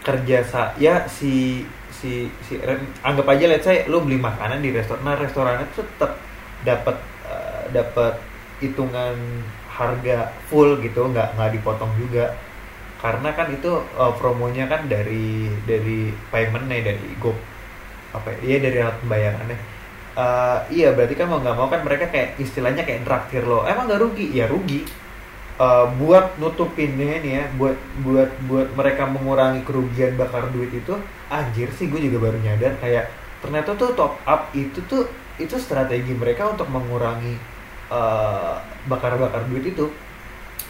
[0.06, 2.54] kerja sa ya si si si
[3.02, 6.12] anggap aja let's say lo beli makanan di restoran nah restorannya tuh tetap
[6.62, 8.14] dapat uh, dapat
[8.62, 9.16] hitungan
[9.66, 12.34] harga full gitu nggak nggak dipotong juga.
[13.02, 17.34] Karena kan itu uh, promonya kan dari dari paymentnya dari go
[18.14, 19.75] apa ya dari alat pembayarannya
[20.16, 23.62] uh, iya berarti kan mau nggak mau kan mereka kayak istilahnya kayak traktir lo.
[23.68, 24.26] Emang nggak rugi?
[24.32, 24.82] Ya rugi.
[25.56, 30.92] Uh, buat nutupinnya nih ya buat buat buat mereka mengurangi kerugian bakar duit itu
[31.32, 32.76] anjir sih gue juga baru nyadar.
[32.80, 37.36] Kayak ternyata tuh top up itu tuh itu strategi mereka untuk mengurangi
[37.92, 39.88] uh, bakar-bakar duit itu.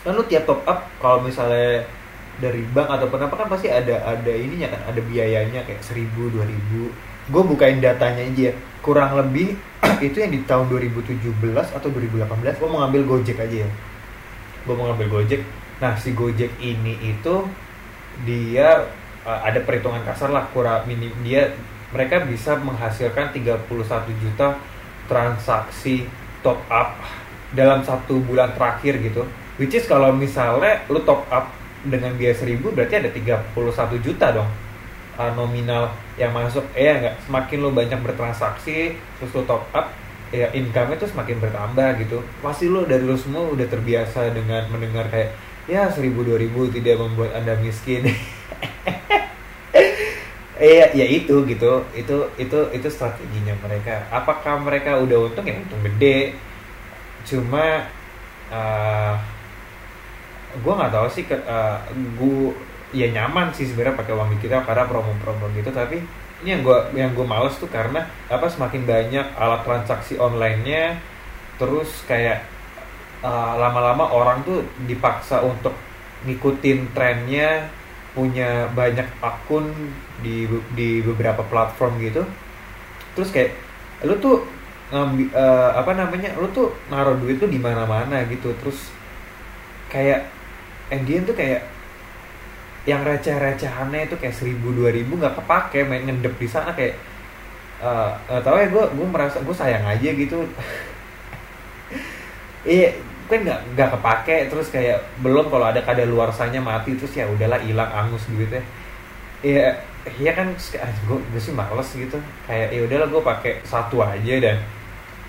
[0.07, 1.83] Kan lu tiap top up kalau misalnya
[2.37, 6.45] dari bank ataupun apa kan pasti ada ada ininya kan ada biayanya kayak seribu dua
[6.45, 6.93] ribu
[7.27, 8.55] gue bukain datanya aja.
[8.83, 9.59] Kurang lebih
[10.07, 13.67] itu yang di tahun 2017 atau 2018 gue mau ngambil Gojek aja.
[13.67, 13.71] Ya
[14.67, 15.41] gue mau ngambil Gojek.
[15.79, 17.35] Nah si Gojek ini itu
[18.27, 18.83] dia
[19.23, 21.55] uh, ada perhitungan kasar lah kurang minim dia
[21.95, 23.71] mereka bisa menghasilkan 31
[24.19, 24.59] juta
[25.07, 26.11] transaksi
[26.43, 26.99] top up
[27.55, 29.23] dalam satu bulan terakhir gitu.
[29.57, 31.49] Which is kalau misalnya lu top up
[31.87, 34.51] dengan biaya 1000 berarti ada 31 juta dong
[35.17, 39.93] uh, nominal yang masuk ya nggak semakin lo banyak bertransaksi terus lo top up
[40.31, 45.09] ya income itu semakin bertambah gitu pasti lo dari lo semua udah terbiasa dengan mendengar
[45.09, 45.33] kayak
[45.67, 48.07] ya seribu dua ribu tidak membuat anda miskin
[50.57, 51.85] Iya, ya itu gitu.
[51.93, 54.09] Itu itu itu strateginya mereka.
[54.09, 56.33] Apakah mereka udah untung ya untung gede.
[57.29, 57.85] Cuma
[58.49, 59.15] uh,
[60.57, 62.57] gue nggak tahu sih uh, gue
[62.95, 65.71] ya nyaman sih sebenarnya pakai uang digital karena promo-promo gitu.
[65.75, 66.03] Tapi
[66.45, 71.01] ini yang gue yang gue males tuh karena apa semakin banyak alat transaksi onlinenya
[71.57, 72.45] terus kayak
[73.25, 75.73] uh, lama-lama orang tuh dipaksa untuk
[76.29, 77.73] ngikutin trennya
[78.13, 79.73] punya banyak akun
[80.25, 82.25] di di beberapa platform gitu.
[83.17, 83.53] Terus kayak
[84.05, 84.45] lu tuh
[84.93, 88.53] ngambil uh, apa namanya lu tuh naruh duit tuh di mana-mana gitu.
[88.61, 88.93] Terus
[89.89, 90.29] kayak
[90.87, 91.67] Endian tuh kayak
[92.87, 96.95] yang receh-recehannya itu kayak seribu dua ribu nggak kepake main ngedep di sana kayak
[97.83, 98.15] uh,
[98.47, 100.41] tau ya gue gue merasa gue sayang aja gitu.
[102.67, 102.99] Iya
[103.31, 107.23] kan nggak nggak kepake terus kayak belum kalau ada kada luar sanya mati terus ya
[107.31, 108.59] udahlah hilang angus duitnya.
[109.39, 109.79] Iya
[110.19, 110.51] iya kan
[111.07, 112.19] gue gue sih males gitu.
[112.51, 114.59] Kayak ya udahlah gue pakai satu aja dan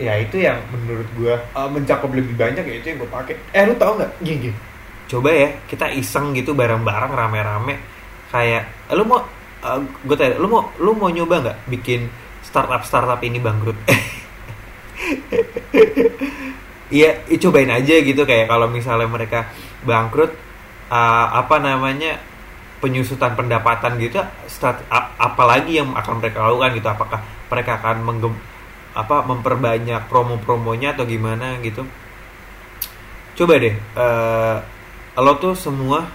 [0.02, 3.38] ya itu yang menurut gue uh, mencakup lebih banyak ya itu yang gue pakai.
[3.54, 4.12] Eh lu tau nggak?
[4.26, 4.50] Gini
[5.08, 7.76] coba ya kita iseng gitu bareng-bareng rame-rame.
[8.32, 9.24] Kayak lu mau
[9.64, 12.12] uh, gue tanya lu mau lu mau nyoba nggak bikin
[12.44, 13.78] startup startup ini bangkrut?
[16.88, 18.24] Iya, cobain aja gitu.
[18.24, 19.52] Kayak kalau misalnya mereka
[19.84, 20.32] bangkrut,
[20.88, 22.16] uh, apa namanya
[22.80, 24.86] penyusutan pendapatan gitu, start,
[25.20, 27.20] apalagi yang akan mereka lakukan gitu, apakah
[27.52, 28.34] mereka akan menggem,
[28.96, 31.84] apa memperbanyak promo-promonya atau gimana gitu?
[33.36, 34.58] Coba deh, uh,
[35.18, 36.06] lo tuh semua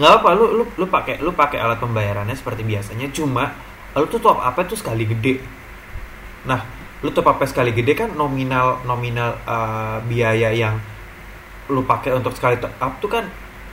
[0.00, 3.52] nggak apa lu lu lu pakai lu pakai alat pembayarannya seperti biasanya cuma
[3.92, 5.42] lu tuh top apa tuh sekali gede.
[6.46, 6.62] Nah
[7.00, 10.78] lu top apa sekali gede kan nominal nominal uh, biaya yang
[11.68, 13.24] lu pakai untuk sekali top up tuh kan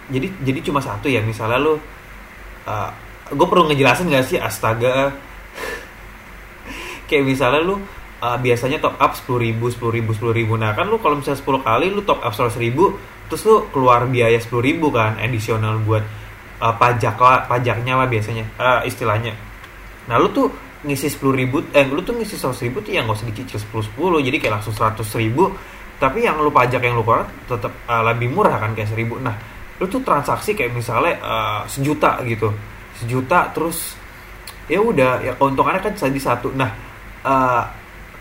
[0.09, 1.21] jadi jadi cuma satu ya.
[1.21, 1.77] Misalnya lu
[2.67, 2.89] uh,
[3.27, 4.39] gue perlu ngejelasin gak sih?
[4.39, 5.13] Astaga.
[7.07, 7.75] Kayak misalnya lu
[8.23, 10.53] uh, biasanya top up sepuluh ribu sepuluh ribu sepuluh ribu.
[10.57, 14.07] Nah kan lu kalau misalnya 10 kali lu top up seratus ribu terus lu keluar
[14.07, 16.03] biaya sepuluh ribu kan additional buat
[16.63, 19.35] uh, pajak lah pajaknya lah biasanya uh, istilahnya.
[20.07, 20.47] Nah lu tuh
[20.87, 23.85] ngisi sepuluh ribu eh lu tuh ngisi seratus ribu tuh yang gak usah dicicil sepuluh
[23.85, 25.51] sepuluh jadi kayak langsung seratus ribu.
[25.97, 29.17] Tapi yang lu pajak yang lu keluar tetap uh, lebih murah kan kayak seribu.
[29.19, 29.33] Nah
[29.77, 32.53] lu tuh transaksi kayak misalnya uh, sejuta gitu.
[32.97, 33.97] Sejuta terus
[34.71, 36.53] ya udah ya keuntungannya kan jadi satu.
[36.53, 36.69] Nah
[37.25, 37.65] uh,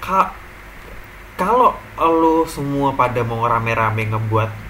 [0.03, 0.33] ka
[1.37, 4.66] kalau lu semua pada mau rame-rame ngebuat eh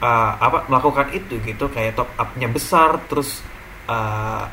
[0.00, 1.68] uh, apa melakukan itu gitu.
[1.70, 3.40] Kayak top upnya besar terus
[3.88, 4.48] uh,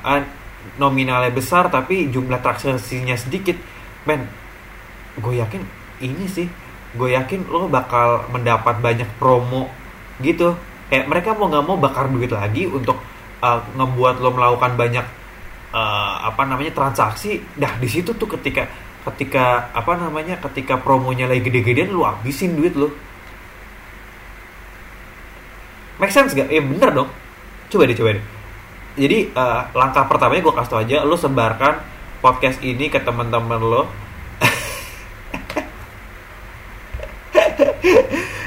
[0.80, 3.58] nominalnya besar tapi jumlah transaksinya sedikit.
[4.08, 4.28] Men
[5.20, 5.62] gue yakin
[6.02, 6.48] ini sih
[6.94, 9.70] gue yakin lo bakal mendapat banyak promo
[10.22, 10.56] gitu.
[10.92, 13.02] Kayak mereka mau nggak mau bakar duit lagi untuk
[13.42, 15.06] uh, ngebuat lo melakukan banyak
[15.74, 17.42] uh, apa namanya transaksi.
[17.58, 18.70] Dah di situ tuh ketika
[19.04, 22.88] ketika apa namanya ketika promonya lagi gede-gedean lo habisin duit lo
[25.98, 26.50] make sense gak?
[26.50, 27.10] Eh bener dong.
[27.70, 28.24] Coba deh coba deh.
[28.94, 31.82] Jadi uh, langkah pertamanya gue kasih tau aja lo sebarkan
[32.22, 33.84] podcast ini ke teman-teman lo.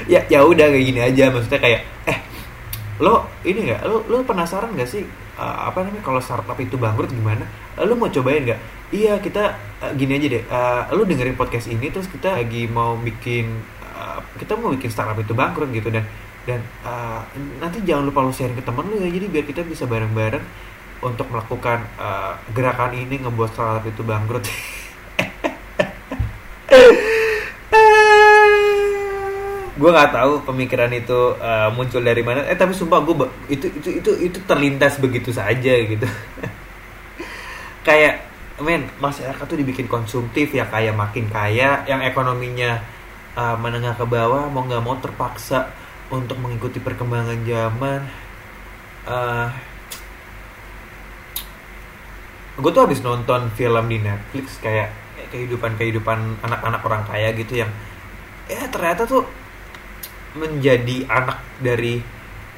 [0.07, 1.27] Ya ya udah kayak gini aja.
[1.27, 2.17] Maksudnya kayak eh
[3.03, 3.83] lo ini nggak?
[3.83, 5.03] Lo lo penasaran nggak sih
[5.35, 7.43] uh, apa namanya kalau startup itu bangkrut gimana?
[7.75, 8.59] Lo mau cobain nggak?
[8.95, 10.43] Iya kita uh, gini aja deh.
[10.47, 13.75] Uh, lo dengerin podcast ini terus kita lagi mau bikin
[14.37, 15.91] kita mau bikin startup itu bangkrut gitu.
[15.91, 16.07] Dan
[16.47, 17.27] dan uh,
[17.59, 19.11] nanti jangan lupa lo sharing ke temen lo ya.
[19.11, 20.39] Jadi biar kita bisa bareng-bareng
[21.03, 24.47] untuk melakukan uh, gerakan ini ngebuat startup itu bangkrut.
[29.77, 32.47] Gue nggak tahu pemikiran itu uh, muncul dari mana.
[32.49, 33.13] Eh tapi sumpah gue
[33.51, 36.07] itu itu itu itu terlintas begitu saja gitu.
[37.87, 38.25] Kayak
[38.57, 42.81] men masyarakat tuh dibikin konsumtif ya kayak makin kaya yang ekonominya
[43.37, 45.69] uh, menengah ke bawah mau nggak mau terpaksa
[46.07, 48.01] untuk mengikuti perkembangan zaman
[49.07, 49.49] uh,
[52.57, 54.89] gue tuh habis nonton film di Netflix kayak
[55.29, 57.71] kehidupan kehidupan anak-anak orang kaya gitu yang
[58.47, 59.27] ya ternyata tuh
[60.33, 61.99] menjadi anak dari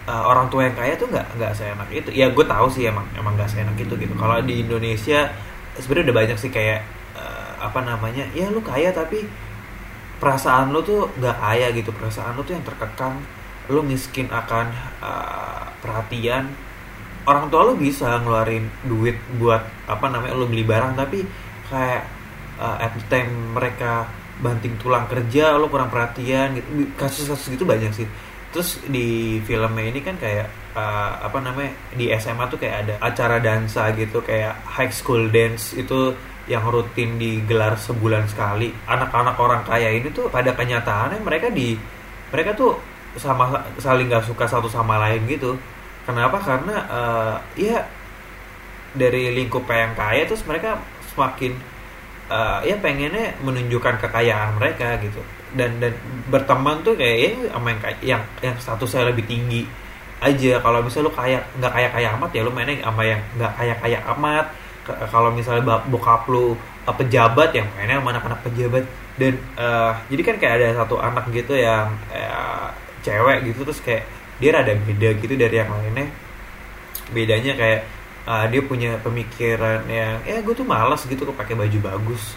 [0.05, 2.09] uh, orang tua yang kaya tuh nggak nggak seenak itu.
[2.13, 4.13] Ya gue tahu sih emang emang nggak seenak itu gitu.
[4.15, 5.31] Kalau di Indonesia
[5.79, 6.85] sebenarnya udah banyak sih kayak
[7.17, 9.25] uh, apa namanya ya lu kaya tapi
[10.19, 11.89] perasaan lu tuh nggak kaya gitu.
[11.91, 13.19] Perasaan lu tuh yang terkekang
[13.69, 16.49] lu miskin akan uh, perhatian
[17.29, 21.21] orang tua lu bisa ngeluarin duit buat apa namanya lu beli barang tapi
[21.69, 22.03] kayak
[22.57, 27.91] uh, at the time mereka banting tulang kerja lo kurang perhatian gitu kasus-kasus gitu banyak
[27.93, 28.07] sih.
[28.49, 33.37] Terus di filmnya ini kan kayak uh, apa namanya di SMA tuh kayak ada acara
[33.37, 36.17] dansa gitu kayak high school dance itu
[36.49, 38.73] yang rutin digelar sebulan sekali.
[38.89, 41.77] Anak-anak orang kaya ini tuh pada kenyataannya mereka di
[42.33, 42.73] mereka tuh
[43.17, 45.57] sama saling gak suka satu sama lain gitu.
[46.05, 46.41] Kenapa?
[46.41, 47.85] Karena uh, ya
[48.93, 50.81] dari lingkup yang kaya terus mereka
[51.13, 51.53] semakin
[52.29, 55.21] uh, ya pengennya menunjukkan kekayaan mereka gitu.
[55.53, 55.93] Dan dan
[56.29, 59.65] berteman tuh kayak ya sama yang yang yang statusnya lebih tinggi
[60.21, 60.61] aja.
[60.61, 63.73] Kalau misalnya lu kaya nggak kaya kaya amat ya lu mainnya sama yang nggak kaya
[63.77, 64.45] kaya amat
[65.13, 66.57] kalau misalnya bokap lu
[66.89, 68.85] uh, pejabat yang mainnya sama anak-anak pejabat.
[69.19, 71.91] Dan uh, jadi kan kayak ada satu anak gitu yang
[73.05, 74.03] cewek gitu terus kayak
[74.39, 76.07] dia rada beda gitu dari yang lainnya.
[77.11, 77.81] Bedanya kayak
[78.23, 82.35] uh, dia punya pemikiran yang ya gue tuh malas gitu kok pakai baju bagus.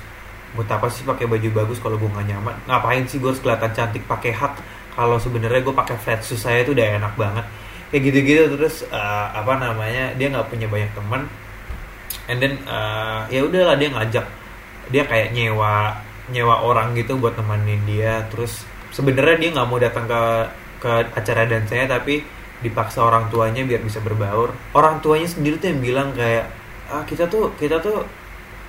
[0.52, 2.56] Buat apa sih pakai baju bagus kalau gue gak nyaman?
[2.68, 4.54] Ngapain sih gue harus kelihatan cantik pakai hak
[4.92, 7.46] kalau sebenarnya gue pakai flat shoes saya tuh udah enak banget.
[7.92, 11.28] Kayak gitu-gitu terus uh, apa namanya dia nggak punya banyak teman.
[12.28, 14.26] And then uh, ya udahlah dia ngajak
[14.92, 15.96] dia kayak nyewa
[16.32, 18.24] nyewa orang gitu buat nemenin dia.
[18.32, 20.22] Terus sebenarnya dia nggak mau datang ke
[20.82, 22.22] ke acara dan saya tapi
[22.62, 24.54] dipaksa orang tuanya biar bisa berbaur.
[24.76, 26.46] Orang tuanya sendiri tuh yang bilang kayak
[26.92, 28.06] ah kita tuh kita tuh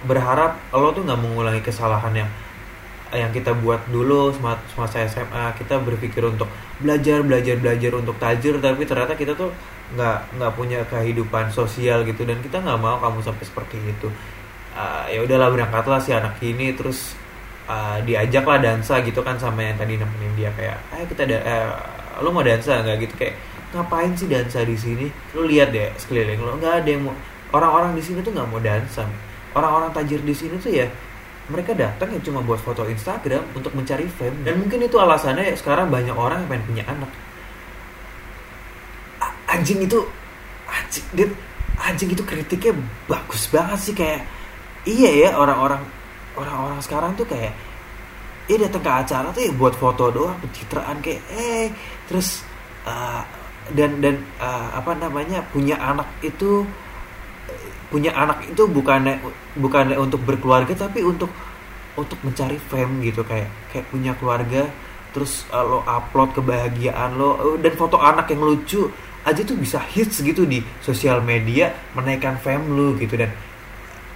[0.07, 2.29] berharap lo tuh nggak mengulangi kesalahan yang
[3.13, 6.49] yang kita buat dulu semasa SMA kita berpikir untuk
[6.81, 9.53] belajar belajar belajar untuk tajir tapi ternyata kita tuh
[9.93, 12.25] nggak nggak punya kehidupan sosial gitu.
[12.25, 14.09] Dan kita nggak mau kamu sampai seperti itu.
[14.73, 17.13] Uh, ya udahlah berangkatlah si anak ini terus
[17.67, 21.71] uh, diajaklah dansa gitu kan sama yang tadi nemenin dia kayak ayo kita da uh,
[22.21, 22.97] lo mau dansa nggak?
[23.07, 23.35] Gitu kayak
[23.73, 25.07] ngapain sih dansa di sini?
[25.33, 27.15] Lu lihat deh sekeliling lo nggak ada yang mau
[27.53, 29.03] orang-orang di sini tuh nggak mau dansa.
[29.53, 30.87] Orang-orang tajir di sini tuh ya
[31.51, 34.47] mereka datang ya cuma buat foto Instagram untuk mencari fame.
[34.47, 37.11] Dan mungkin itu alasannya sekarang banyak orang yang pengen punya anak.
[39.53, 40.01] Anjing itu
[40.65, 41.29] anjing
[41.77, 42.73] anjing itu kritiknya
[43.05, 44.25] bagus banget sih kayak
[44.85, 45.81] iya ya orang-orang
[46.37, 47.53] orang-orang sekarang tuh kayak
[48.49, 51.71] ya datang ke acara tuh ya buat foto doang pencitraan kayak eh
[52.11, 52.43] terus
[52.83, 53.23] uh,
[53.71, 56.67] dan dan uh, apa namanya punya anak itu
[57.87, 59.21] punya anak itu bukannya
[59.55, 61.29] bukannya untuk berkeluarga tapi untuk
[61.93, 64.65] untuk mencari fame gitu kayak kayak punya keluarga
[65.13, 68.89] terus uh, lo upload kebahagiaan lo dan foto anak yang lucu
[69.23, 73.31] aja tuh bisa hits gitu di sosial media menaikkan fame lu gitu dan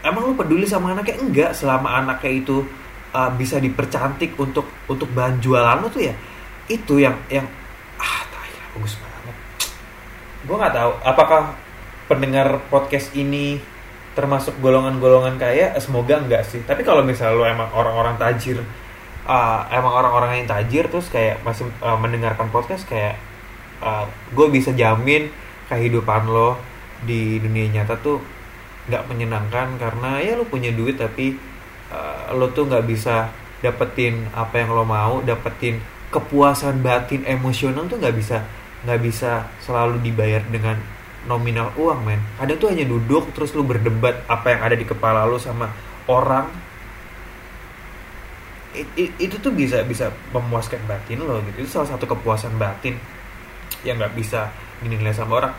[0.08, 1.20] emang lu peduli sama anaknya?
[1.20, 2.64] Enggak selama anaknya itu
[3.12, 6.16] uh, bisa dipercantik untuk untuk bahan jualan lo tuh ya
[6.68, 7.48] itu yang yang
[8.00, 9.36] ah tai, bagus banget.
[10.44, 11.42] Gue nggak tahu apakah
[12.08, 13.60] pendengar podcast ini
[14.16, 15.76] termasuk golongan-golongan kaya?
[15.78, 16.64] Semoga enggak sih.
[16.64, 18.64] Tapi kalau misalnya lo emang orang-orang tajir
[19.28, 23.20] uh, emang orang-orang yang tajir terus kayak masih uh, mendengarkan podcast kayak
[23.84, 25.30] uh, gue bisa jamin
[25.68, 26.58] kehidupan lo
[27.04, 28.18] di dunia nyata tuh
[28.88, 31.36] nggak menyenangkan karena ya lo punya duit tapi
[31.92, 33.28] uh, lo tuh nggak bisa
[33.60, 38.48] dapetin apa yang lo mau dapetin kepuasan batin emosional tuh nggak bisa
[38.88, 40.80] nggak bisa selalu dibayar dengan
[41.28, 42.24] nominal uang men.
[42.40, 45.68] Kadang tuh hanya duduk terus lo berdebat apa yang ada di kepala lo sama
[46.08, 46.48] orang.
[48.72, 51.68] It, it, itu tuh bisa bisa memuaskan batin lo gitu.
[51.68, 52.96] Itu salah satu kepuasan batin
[53.84, 55.54] yang nggak bisa dinilai sama orang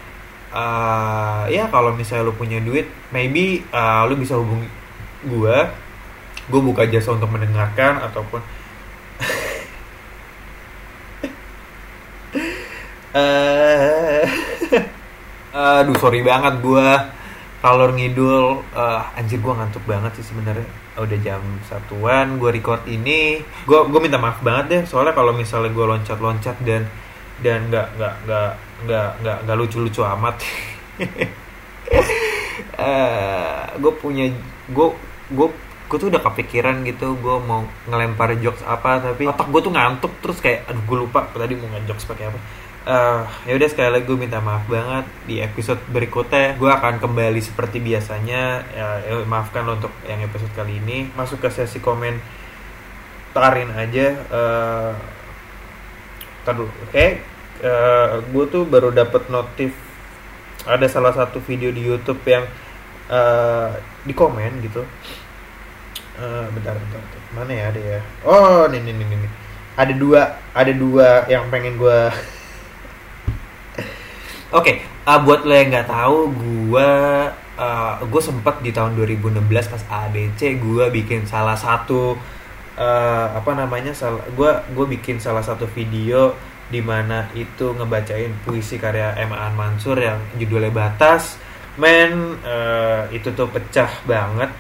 [0.53, 4.69] uh, ya kalau misalnya lo punya duit maybe uh, lo bisa hubungi
[5.27, 5.57] gue
[6.49, 8.41] gue buka jasa untuk mendengarkan ataupun
[13.13, 14.23] uh,
[15.83, 16.89] aduh sorry banget gue
[17.59, 20.67] kalor ngidul uh, anjir gue ngantuk banget sih sebenarnya.
[20.99, 23.43] Udah jam satuan gue record ini.
[23.67, 26.87] Gue gue minta maaf banget deh soalnya kalau misalnya gue loncat loncat dan
[27.43, 28.51] dan nggak nggak nggak
[28.87, 30.37] nggak nggak nggak lucu lucu amat.
[32.79, 34.31] Uh, gue punya
[34.71, 34.89] gue
[35.35, 35.49] gue
[35.89, 40.13] gue tuh udah kepikiran gitu gue mau ngelempar jokes apa tapi otak gue tuh ngantuk
[40.23, 42.39] terus kayak aduh gue lupa tadi mau ngejokes pakai apa.
[42.89, 47.41] Uh, ya udah sekali lagi gue minta maaf banget di episode berikutnya gue akan kembali
[47.43, 48.63] seperti biasanya.
[48.71, 51.11] Ya, ya maafkan lo untuk yang episode kali ini.
[51.19, 52.21] Masuk ke sesi komen
[53.35, 54.07] tarin aja.
[54.31, 54.93] Uh,
[56.49, 56.65] oke?
[56.89, 57.38] okay.
[57.65, 59.73] Uh, gue tuh baru dapet notif
[60.69, 62.45] ada salah satu video di YouTube yang
[63.09, 63.73] uh,
[64.05, 64.85] di komen gitu.
[66.19, 67.23] Uh, bentar, bentar bentar.
[67.33, 68.01] Mana ya ada ya?
[68.27, 69.33] Oh nih nih nih nih
[69.79, 72.01] ada dua ada dua yang pengen gue
[74.49, 76.91] Oke, okay, uh, buat lo yang nggak tahu, gue
[77.61, 82.17] uh, gue sempet di tahun 2016 pas ADC gue bikin salah satu
[82.81, 83.93] uh, apa namanya,
[84.33, 86.33] gue gue bikin salah satu video
[86.69, 91.41] di mana itu ngebacain puisi karya Emaan Mansur yang judulnya Batas.
[91.79, 94.51] Men, uh, itu tuh pecah banget.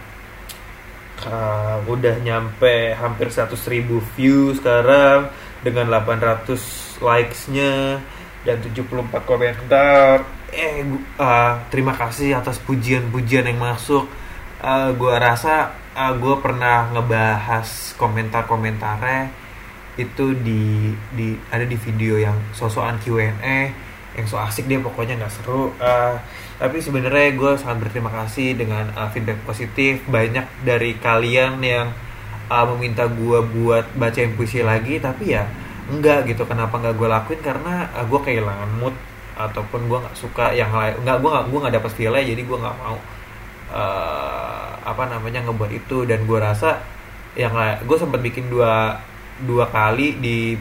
[1.18, 5.26] Uh, udah nyampe hampir 100 ribu view sekarang
[5.66, 7.98] dengan 800 likes-nya
[8.46, 10.86] dan 74 komentar eh
[11.18, 14.08] uh, terima kasih atas pujian-pujian yang masuk
[14.62, 19.47] uh, gue rasa uh, gue pernah ngebahas komentar-komentarnya
[19.98, 23.74] itu di di ada di video yang sosokan Q&A
[24.18, 25.70] yang so asik dia pokoknya nggak seru.
[25.78, 26.18] Uh,
[26.58, 31.90] tapi sebenarnya gue sangat berterima kasih dengan uh, feedback positif banyak dari kalian yang
[32.50, 35.46] uh, meminta gue buat bacain puisi lagi tapi ya
[35.86, 36.42] enggak gitu.
[36.46, 37.40] Kenapa enggak gue lakuin?
[37.42, 38.94] Karena uh, gue kehilangan mood
[39.38, 40.98] ataupun gue nggak suka yang lain.
[40.98, 42.98] Enggak gue nggak gue nggak dapat feel jadi gue nggak mau
[43.70, 46.06] uh, apa namanya ngebuat itu.
[46.10, 46.82] Dan gue rasa
[47.38, 47.54] yang
[47.86, 48.98] gue sempat bikin dua
[49.44, 50.58] dua kali di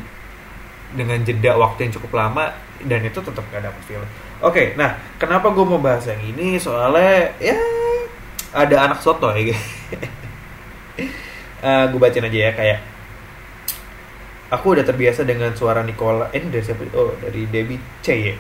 [0.94, 2.54] dengan jeda waktu yang cukup lama
[2.86, 4.08] dan itu tetap gak dapet feel oke
[4.54, 7.58] okay, nah kenapa gue mau bahas yang ini soalnya ya
[8.54, 9.58] ada anak soto ya uh,
[11.68, 12.80] eh, gue bacain aja ya kayak
[14.48, 16.32] Aku udah terbiasa dengan suara Nicola.
[16.32, 16.88] Eh, ini dari siapa?
[16.96, 18.36] Oh, dari Debbie C ya.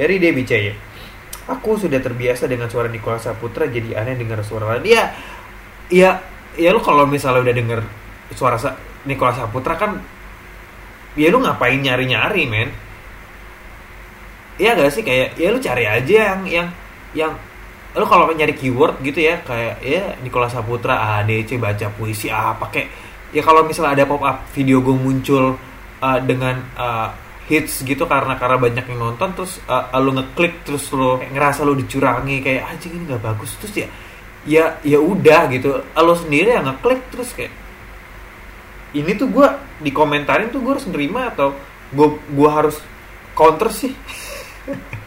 [0.00, 0.74] Dari Debbie C ya.
[1.52, 4.88] Aku sudah terbiasa dengan suara Nicola Saputra jadi aneh dengar suara lain.
[4.88, 5.12] Ya,
[5.92, 6.24] ya,
[6.56, 7.80] ya lu kalau misalnya udah denger
[8.32, 8.56] suara
[9.02, 9.98] Sa Nicola Saputra kan
[11.18, 12.70] ya lu ngapain nyari-nyari, men?
[14.62, 15.02] Iya gak sih?
[15.02, 16.68] Kayak ya lu cari aja yang yang
[17.12, 17.32] yang
[17.92, 22.88] lu kalau nyari keyword gitu ya kayak ya Nicola Saputra ADC baca puisi apa kayak
[23.36, 25.60] ya kalau misalnya ada pop up video gue muncul
[26.00, 27.12] uh, dengan uh,
[27.52, 31.76] hits gitu karena karena banyak yang nonton terus uh, lu ngeklik terus lu ngerasa lu
[31.76, 33.60] dicurangi kayak anjing ini nggak bagus.
[33.60, 33.88] Terus ya
[34.48, 35.84] ya ya udah gitu.
[35.84, 37.52] Lo sendiri yang ngeklik terus kayak
[38.92, 39.48] ini tuh gue
[39.80, 41.56] dikomentarin tuh gue harus nerima atau
[41.92, 42.76] gue gue harus
[43.32, 43.92] counter sih?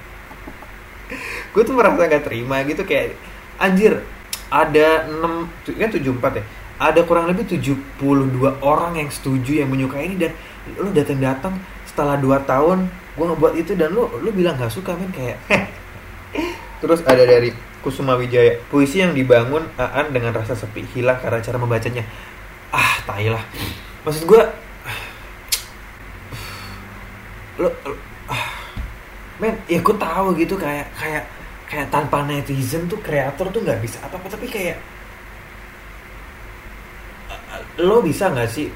[1.53, 3.15] Gue tuh merasa gak terima gitu kayak
[3.55, 4.03] anjir
[4.51, 6.43] ada 6 kan 74 ya?
[6.75, 10.35] Ada kurang lebih 72 orang yang setuju yang menyukai ini dan
[10.75, 11.55] lu datang-datang
[11.87, 15.39] setelah 2 tahun gue ngebuat itu dan lu lu bilang gak suka men kayak
[16.83, 20.81] terus ada dari Kusuma Wijaya puisi yang dibangun Aan dengan rasa sepi.
[20.89, 22.01] Hilang karena cara membacanya
[22.73, 23.43] ah tai lah.
[24.05, 24.41] Maksud gue
[27.59, 27.69] lo,
[28.29, 28.45] ah,
[29.39, 31.23] men ya gue tahu gitu kayak kayak
[31.65, 34.77] kayak tanpa netizen tuh kreator tuh nggak bisa apa apa tapi kayak
[37.79, 38.67] lo bisa nggak sih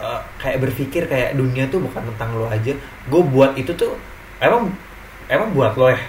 [0.00, 2.72] uh, kayak berpikir kayak dunia tuh bukan tentang lo aja.
[3.08, 3.96] Gue buat itu tuh
[4.40, 4.68] emang
[5.28, 6.00] emang buat lo ya?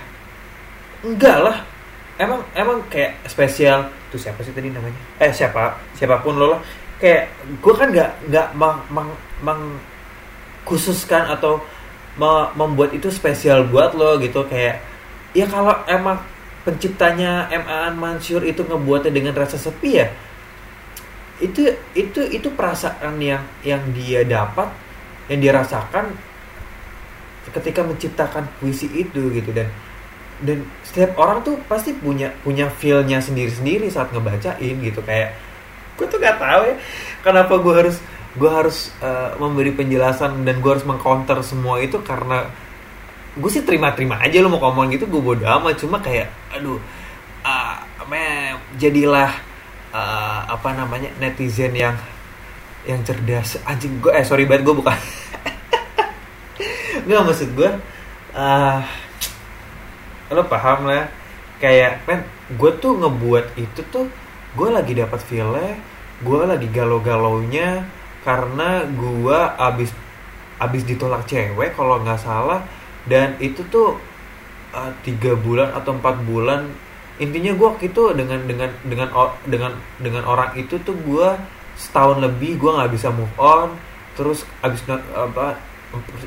[1.06, 1.58] Enggak lah.
[2.16, 4.96] Emang emang kayak spesial tuh siapa sih tadi namanya?
[5.20, 6.62] Eh siapa siapa pun lo lah
[7.02, 9.10] kayak gue kan nggak nggak mang, mang,
[9.43, 9.62] mang
[10.64, 11.62] khususkan atau
[12.56, 14.48] membuat itu spesial buat lo gitu.
[14.48, 14.80] Kayak
[15.36, 16.24] ya kalau emang
[16.64, 17.68] penciptanya M.
[17.68, 20.08] Aan Mansur itu ngebuatnya dengan rasa sepi ya
[21.43, 24.72] itu itu itu perasaan yang yang dia dapat
[25.28, 26.16] yang dia rasakan
[27.52, 29.52] ketika menciptakan puisi itu gitu.
[29.52, 29.68] Dan
[30.43, 35.04] dan setiap orang tuh pasti punya punya feelnya sendiri sendiri saat ngebacain gitu.
[35.04, 35.36] Kayak
[35.96, 36.76] gue tuh gak tahu ya
[37.24, 37.98] kenapa gue harus
[38.36, 42.52] gue harus uh, memberi penjelasan dan gue harus mengcounter semua itu karena
[43.36, 45.80] gue sih terima-terima aja lo mau ngomong gitu gue bodo amat.
[45.80, 46.80] Cuma kayak aduh
[47.43, 47.76] uh,
[48.76, 49.32] jadilah
[49.96, 51.96] uh, apa namanya netizen yang
[52.84, 53.56] yang cerdas.
[53.64, 55.00] Anjing gue eh sorry banget gue bukan.
[57.08, 57.72] Nggak maksud gue
[58.36, 58.80] uh,
[60.32, 61.08] lo paham lah
[61.64, 64.12] kayak men gue tuh ngebuat itu tuh
[64.56, 65.78] gue lagi dapat file
[66.24, 67.84] gue lagi galau-galaunya
[68.24, 69.91] karena gue abis
[70.58, 72.64] abis ditolak cewek kalau nggak salah
[73.06, 73.99] dan itu tuh
[74.72, 76.72] uh, tiga bulan atau empat bulan
[77.20, 79.08] intinya gue waktu itu dengan dengan dengan
[79.47, 81.30] dengan dengan orang itu tuh gue
[81.76, 83.76] setahun lebih gue nggak bisa move on
[84.16, 85.60] terus abis apa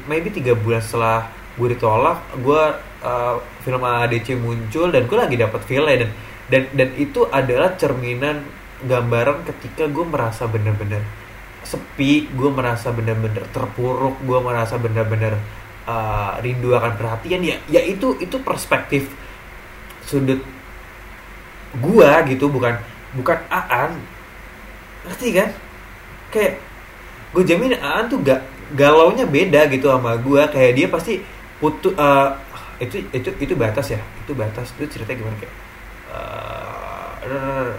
[0.04, 2.62] maybe tiga bulan setelah gue ditolak gue
[3.04, 6.10] uh, film ADC muncul dan gue lagi dapat file dan
[6.48, 8.44] dan dan itu adalah cerminan
[8.84, 11.02] gambaran ketika gue merasa bener-bener
[11.66, 15.36] sepi gue merasa bener-bener terpuruk gue merasa bener-bener
[15.84, 19.10] uh, rindu akan perhatian ya ya itu itu perspektif
[20.08, 20.40] sudut
[21.76, 22.80] gue gitu bukan
[23.12, 23.92] bukan Aan.
[25.04, 25.48] Ngerti kan?
[26.32, 26.60] Kayak
[27.36, 28.40] gue jamin Aan tuh gak
[28.76, 31.20] galaunya beda gitu sama gue kayak dia pasti
[31.56, 32.36] putus uh,
[32.78, 34.72] itu itu itu batas ya itu batas.
[34.76, 35.54] Itu ceritanya gimana kayak
[36.12, 37.72] uh,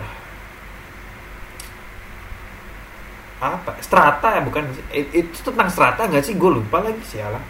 [3.40, 3.72] apa?
[3.80, 6.36] Strata ya bukan itu tentang strata nggak sih?
[6.36, 7.42] Gue lupa lagi sialan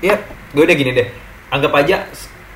[0.00, 0.16] ya
[0.56, 1.08] gue udah gini deh.
[1.52, 1.96] Anggap aja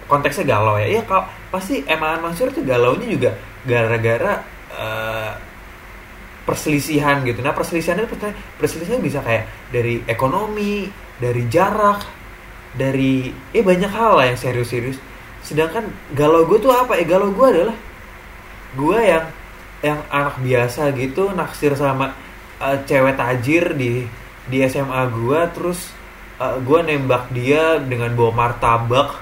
[0.09, 1.01] konteksnya galau ya.
[1.01, 3.31] Ya kalau pasti Emaan Mansur itu galaunya juga
[3.65, 4.43] gara-gara
[4.75, 5.33] uh,
[6.45, 7.41] perselisihan gitu.
[7.41, 8.17] Nah perselisihan itu
[8.57, 10.89] perselisihan bisa kayak dari ekonomi
[11.21, 12.05] dari jarak
[12.75, 14.99] dari eh banyak hal lah yang serius-serius
[15.45, 17.05] sedangkan galau gue tuh apa ya?
[17.05, 17.77] Galau gue adalah
[18.75, 19.25] gue yang
[19.85, 22.17] yang anak biasa gitu naksir sama
[22.59, 24.09] uh, cewek tajir di
[24.49, 25.93] di SMA gue terus
[26.41, 29.11] uh, gue nembak dia dengan bawa martabak.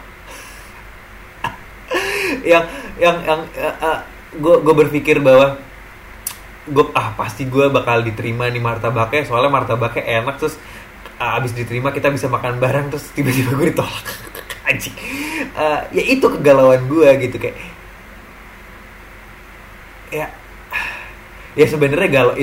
[2.42, 2.64] Yang
[2.96, 3.98] yang yang uh, uh,
[4.32, 5.60] gue gue berpikir bahwa
[6.62, 10.54] gue ah pasti gue bakal diterima nih martabaknya soalnya martabaknya enak terus
[11.18, 14.06] uh, abis diterima kita bisa makan bareng terus tiba-tiba gue ditolak
[14.68, 14.96] anjing.
[15.56, 17.56] Uh, ya itu kegalauan gue gitu kayak
[20.12, 20.28] ya
[21.56, 22.34] ya sebenarnya galau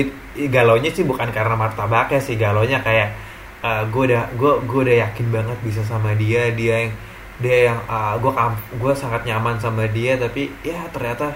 [0.50, 3.14] galaunya sih bukan karena martabaknya sih galaunya kayak
[3.62, 6.94] uh, gue udah gue gue udah yakin banget bisa sama dia dia yang
[7.40, 8.32] dia yang uh, gue
[8.76, 11.32] gue sangat nyaman sama dia tapi ya ternyata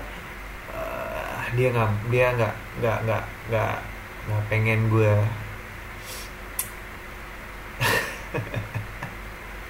[0.74, 3.74] uh, dia nggak dia nggak nggak nggak nggak
[4.28, 5.14] nggak pengen gue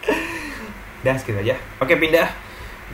[1.05, 1.57] dah segitu aja.
[1.85, 2.33] Oke pindah.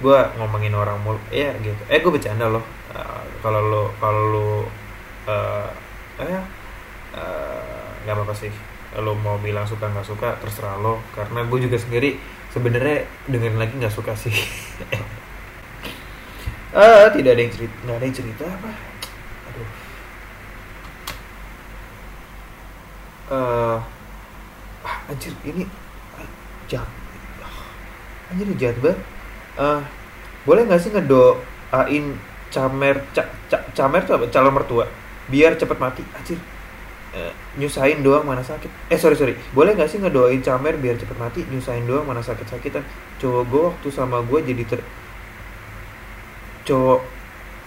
[0.02, 1.78] Gue ngomongin orang mul ya gitu.
[1.86, 2.66] Eh gue bercanda loh.
[2.90, 4.48] Uh, kalau lo kalau lo
[5.30, 5.70] uh,
[6.18, 6.42] eh
[8.02, 8.50] nggak uh, apa apa sih.
[8.98, 10.98] Lo mau bilang suka nggak suka terserah lo.
[11.14, 12.18] Karena gue juga sendiri
[12.50, 14.34] sebenarnya dengan lagi nggak suka sih.
[16.74, 18.70] Ah tidak ada yang cerita nggak ada yang cerita apa?
[19.46, 19.68] Aduh.
[23.30, 23.78] Uh,
[24.82, 25.62] ah, anjir ini
[26.66, 26.99] jam
[28.30, 29.00] anjir jahat banget.
[29.58, 29.82] Uh,
[30.46, 32.04] boleh nggak sih ngedoain
[32.50, 34.26] camer ca, ca, camer tuh apa?
[34.30, 34.86] Calon mertua.
[35.28, 36.02] Biar cepet mati.
[36.16, 36.38] Anjir.
[37.10, 38.70] Uh, nyusahin doang mana sakit.
[38.86, 39.34] Eh sorry sorry.
[39.50, 41.42] Boleh nggak sih ngedoain camer biar cepet mati?
[41.50, 42.86] Nyusahin doang mana sakit sakitan
[43.20, 44.80] cowok gue waktu sama gue jadi ter
[46.64, 47.00] cowok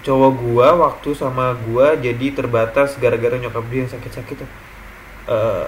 [0.03, 4.49] cowok gue waktu sama gue jadi terbatas gara-gara nyokap dia yang sakit-sakitan.
[5.23, 5.67] Uh,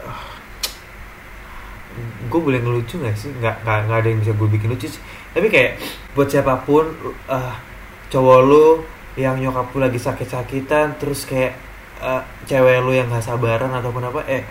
[2.27, 3.31] gue boleh ngelucu gak sih?
[3.39, 5.01] Nggak nggak nggak ada yang bisa gue bikin lucu sih.
[5.31, 5.71] Tapi kayak
[6.15, 6.85] buat siapa pun
[7.27, 7.53] uh,
[8.11, 8.67] cowok lu
[9.15, 11.55] yang nyokap lu lagi sakit-sakitan terus kayak
[12.03, 14.43] uh, cewek lu yang gak sabaran ataupun apa eh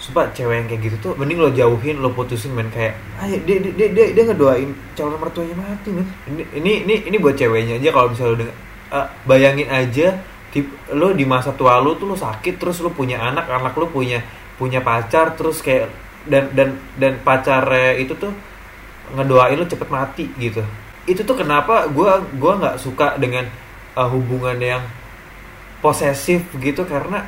[0.00, 2.72] Sumpah cewek yang kayak gitu tuh mending lo jauhin, lo putusin men.
[2.72, 6.08] Kayak ayo dia dia dia, dia, dia ngedoain calon mertuanya mati men.
[6.24, 8.56] Ini ini ini, ini buat ceweknya aja kalau misalnya lo denger,
[8.96, 10.16] ah, bayangin aja
[10.48, 13.92] tip, lo di masa tua lo tuh lo sakit terus lo punya anak, anak lo
[13.92, 14.24] punya
[14.56, 15.92] punya pacar terus kayak
[16.28, 18.32] dan dan dan pacarnya itu tuh
[19.16, 20.60] ngedoain lo cepet mati gitu.
[21.08, 23.48] Itu tuh kenapa gua gua nggak suka dengan
[23.96, 24.84] uh, hubungan yang
[25.80, 27.24] posesif gitu karena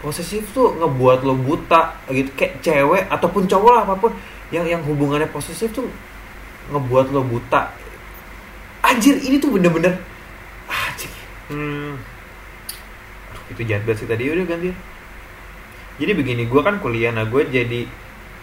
[0.00, 2.30] posesif tuh ngebuat lo buta gitu.
[2.32, 4.12] Kayak cewek ataupun cowok lah apa pun
[4.48, 5.86] yang yang hubungannya posesif tuh
[6.72, 7.68] ngebuat lo buta.
[8.80, 10.00] Anjir ini tuh bener-bener
[10.66, 11.12] ah cik.
[11.52, 12.00] Hmm.
[13.30, 14.24] Aduh, itu jahat banget sih tadi.
[14.32, 14.72] Udah ganti
[16.00, 17.84] jadi begini gue kan kuliah nah gue jadi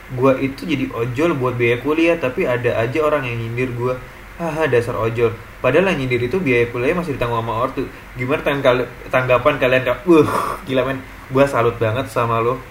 [0.08, 3.98] gue itu jadi ojol buat biaya kuliah tapi ada aja orang yang nyindir gue
[4.38, 5.34] haha dasar ojol.
[5.60, 7.84] Padahal yang nyindir itu biaya kuliah masih ditanggung sama ortu.
[8.14, 10.06] Gimana tanggal tanggapan kalian kak?
[10.06, 10.26] Uh
[10.70, 11.02] gila men.
[11.34, 12.62] Gue salut banget sama lo.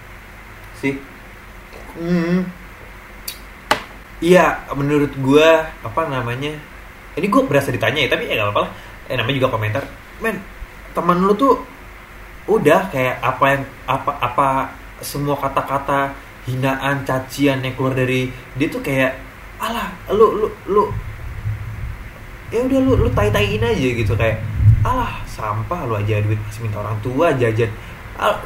[0.79, 0.95] Sih.
[1.99, 2.47] Hmm.
[4.23, 6.55] Iya menurut gue apa namanya?
[7.13, 8.71] Ini gue berasa ditanya ya tapi ya gak apa-apa lah.
[9.11, 9.83] Eh namanya juga komentar.
[10.23, 10.41] Men
[10.95, 11.61] teman lu tuh
[12.47, 14.47] udah kayak apa yang apa apa
[15.03, 16.15] semua kata-kata
[16.47, 19.19] hinaan cacian yang keluar dari dia tuh kayak
[19.59, 20.83] alah lu lu lu
[22.47, 24.15] ya udah lu lu tai taiin aja gitu.
[24.15, 24.39] Kayak
[24.87, 27.67] alah sampah lu aja duit masih minta orang tua jajan.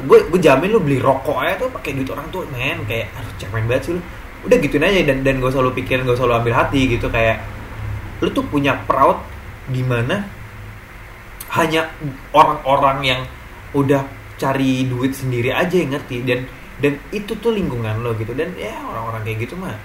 [0.04, 2.82] Gue gue jamin lu beli rokok aja tuh pakai duit orang tua men.
[2.90, 4.02] Kayak aduh cemen banget sih lu.
[4.42, 7.06] Udah gituin aja dan dan gak usah lu pikirin gak usah lu ambil hati gitu.
[7.06, 7.46] Kayak
[8.18, 9.22] lu tuh punya proud
[9.70, 10.26] gimana
[11.54, 11.86] hanya
[12.34, 13.20] orang-orang yang
[13.72, 14.04] udah
[14.40, 16.24] cari duit sendiri aja yang ngerti.
[16.24, 16.40] Dan
[16.82, 18.32] dan itu tuh lingkungan lo gitu.
[18.36, 19.76] Dan ya orang-orang kayak gitu mah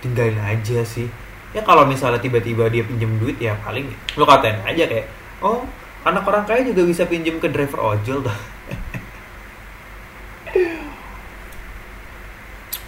[0.00, 1.08] tinggalin aja sih.
[1.50, 5.10] Ya kalau misalnya tiba-tiba dia pinjem duit ya paling lo katain aja kayak
[5.42, 5.66] oh
[6.06, 8.30] anak orang kaya juga bisa pinjem ke driver ojol tuh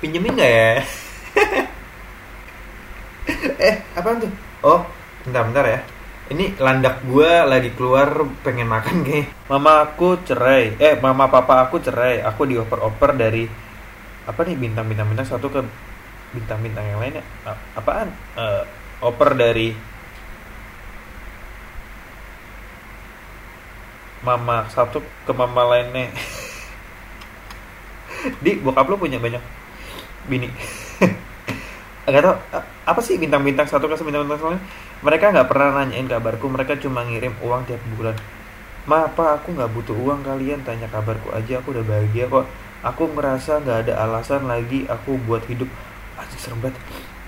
[0.01, 0.82] pinjemin nggak ya?
[3.62, 4.32] Eh apaan tuh?
[4.62, 4.82] Oh
[5.22, 5.78] bentar bentar ya
[6.33, 8.09] ini landak gue lagi keluar
[8.41, 10.80] pengen makan kayak mama aku cerai.
[10.80, 12.24] Eh mama papa aku cerai.
[12.24, 13.45] Aku dioper-oper dari
[14.24, 15.61] apa nih bintang-bintang bintang satu ke
[16.33, 17.24] bintang-bintang yang lainnya.
[17.76, 18.09] Apaan?
[18.33, 18.64] Uh,
[19.05, 19.76] oper dari
[24.24, 26.09] mama satu ke mama lainnya.
[28.45, 29.43] Di bokap lo punya banyak
[30.30, 30.47] bini
[32.03, 32.34] Gak tau
[32.82, 34.62] apa sih bintang-bintang satu ke bintang-bintang lain
[35.07, 38.18] mereka nggak pernah nanyain kabarku mereka cuma ngirim uang tiap bulan.
[38.90, 42.46] Ma apa aku nggak butuh uang kalian tanya kabarku aja aku udah bahagia kok.
[42.82, 45.70] Aku merasa nggak ada alasan lagi aku buat hidup.
[46.18, 46.78] Aja serem banget.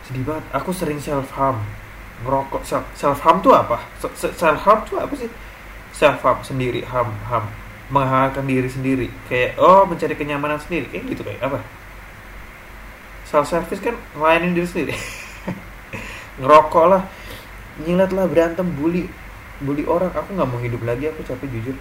[0.07, 0.43] Sedih banget.
[0.51, 1.63] Aku sering self harm
[2.27, 2.67] ngerokok.
[2.67, 3.79] Self, self harm tuh apa?
[4.19, 5.31] Self harm tuh apa sih?
[5.95, 7.47] Self harm sendiri harm harm.
[7.95, 9.07] Menghalalkan diri sendiri.
[9.31, 10.91] Kayak oh mencari kenyamanan sendiri.
[10.91, 11.63] Kayak gitu kayak apa
[13.35, 14.95] self service kan ngelayanin diri sendiri.
[16.39, 17.03] Ngerokok lah.
[17.83, 19.11] Nyilat lah berantem bully.
[19.59, 20.15] Bully orang.
[20.15, 21.75] Aku nggak mau hidup lagi aku capek jujur.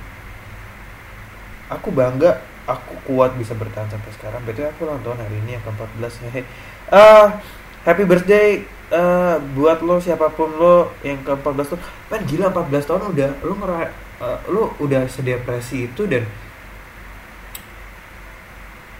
[1.70, 4.41] Aku bangga aku kuat bisa bertahan sampai sekarang.
[4.49, 6.41] Betul aku ulang tahun hari ini yang ke-14 hehe.
[6.89, 7.38] Uh,
[7.86, 11.82] happy birthday uh, buat lo siapa pun lo yang ke-14 tuh.
[12.10, 13.93] Kan gila 14 tahun udah lo ngera
[14.26, 16.26] uh, lo udah sedepresi itu dan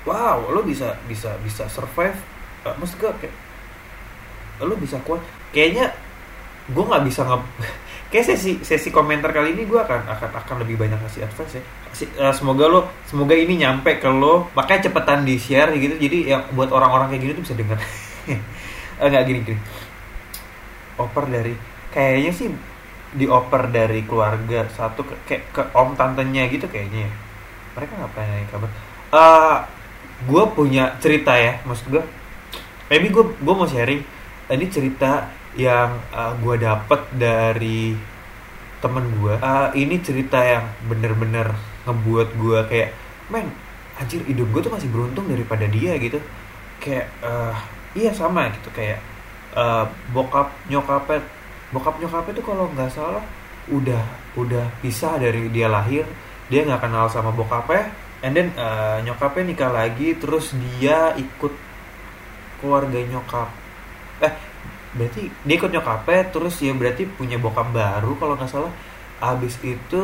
[0.04, 2.34] wow lo bisa bisa bisa survive
[2.66, 3.36] uh, maksud gue kayak
[4.64, 5.20] lo bisa kuat.
[5.51, 5.91] Kayaknya
[6.72, 7.38] gue nggak bisa nge
[8.14, 11.64] kayak sesi sesi komentar kali ini gue akan akan akan lebih banyak kasih advice ya.
[12.18, 15.99] Uh, semoga lo semoga ini nyampe ke lo makanya cepetan di share gitu.
[15.99, 19.59] Jadi ya buat orang-orang kayak gini tuh bisa dengar uh, nggak gini gini.
[21.01, 21.53] Oper dari
[21.91, 22.47] kayaknya sih
[23.14, 27.11] dioper dari keluarga satu ke, kayak ke om tantenya gitu kayaknya ya.
[27.78, 28.70] mereka nggak pernah kabar.
[29.14, 29.57] Uh,
[30.24, 32.03] gue punya cerita ya maksud gue
[32.93, 34.05] maybe gue gue mau sharing.
[34.53, 35.25] Ini cerita
[35.57, 37.97] yang uh, gue dapet dari
[38.77, 41.55] temen gue uh, ini cerita yang bener-bener
[41.87, 42.89] ngebuat gue kayak
[43.31, 43.47] men
[43.95, 46.21] anjir hidup gue tuh masih beruntung daripada dia gitu.
[46.77, 47.57] Kayak uh,
[47.97, 49.01] iya sama gitu kayak
[49.57, 51.25] uh, bokap nyokapnya
[51.73, 53.25] bokap nyokapnya tuh kalau nggak salah
[53.73, 54.03] udah
[54.37, 56.05] udah pisah dari dia lahir
[56.51, 57.89] dia nggak kenal sama bokapnya
[58.21, 61.53] and then uh, nyokapnya nikah lagi terus dia ikut
[62.64, 63.51] keluarga nyokap.
[64.24, 64.34] Eh
[64.95, 68.72] berarti dia ikut nyokapnya terus ya berarti punya bokap baru kalau nggak salah.
[69.20, 70.03] Abis itu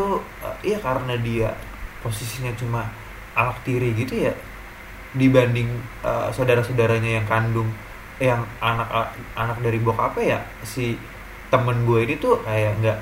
[0.59, 1.55] iya karena dia
[2.03, 2.91] posisinya cuma
[3.35, 4.35] anak tiri gitu ya
[5.15, 5.67] dibanding
[6.05, 7.71] uh, saudara-saudaranya yang kandung
[8.19, 10.99] yang anak anak dari bokapnya ya si
[11.49, 12.99] temen gue ini tuh kayak nggak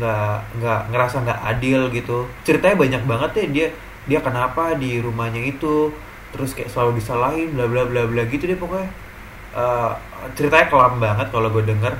[0.00, 2.26] nggak nggak ngerasa nggak adil gitu.
[2.46, 3.66] Ceritanya banyak banget ya dia
[4.06, 5.90] dia kenapa di rumahnya itu
[6.34, 8.90] terus kayak selalu disalahin bla bla bla bla gitu deh pokoknya.
[9.56, 9.96] Uh,
[10.36, 11.94] ceritanya kelam banget kalau gue denger.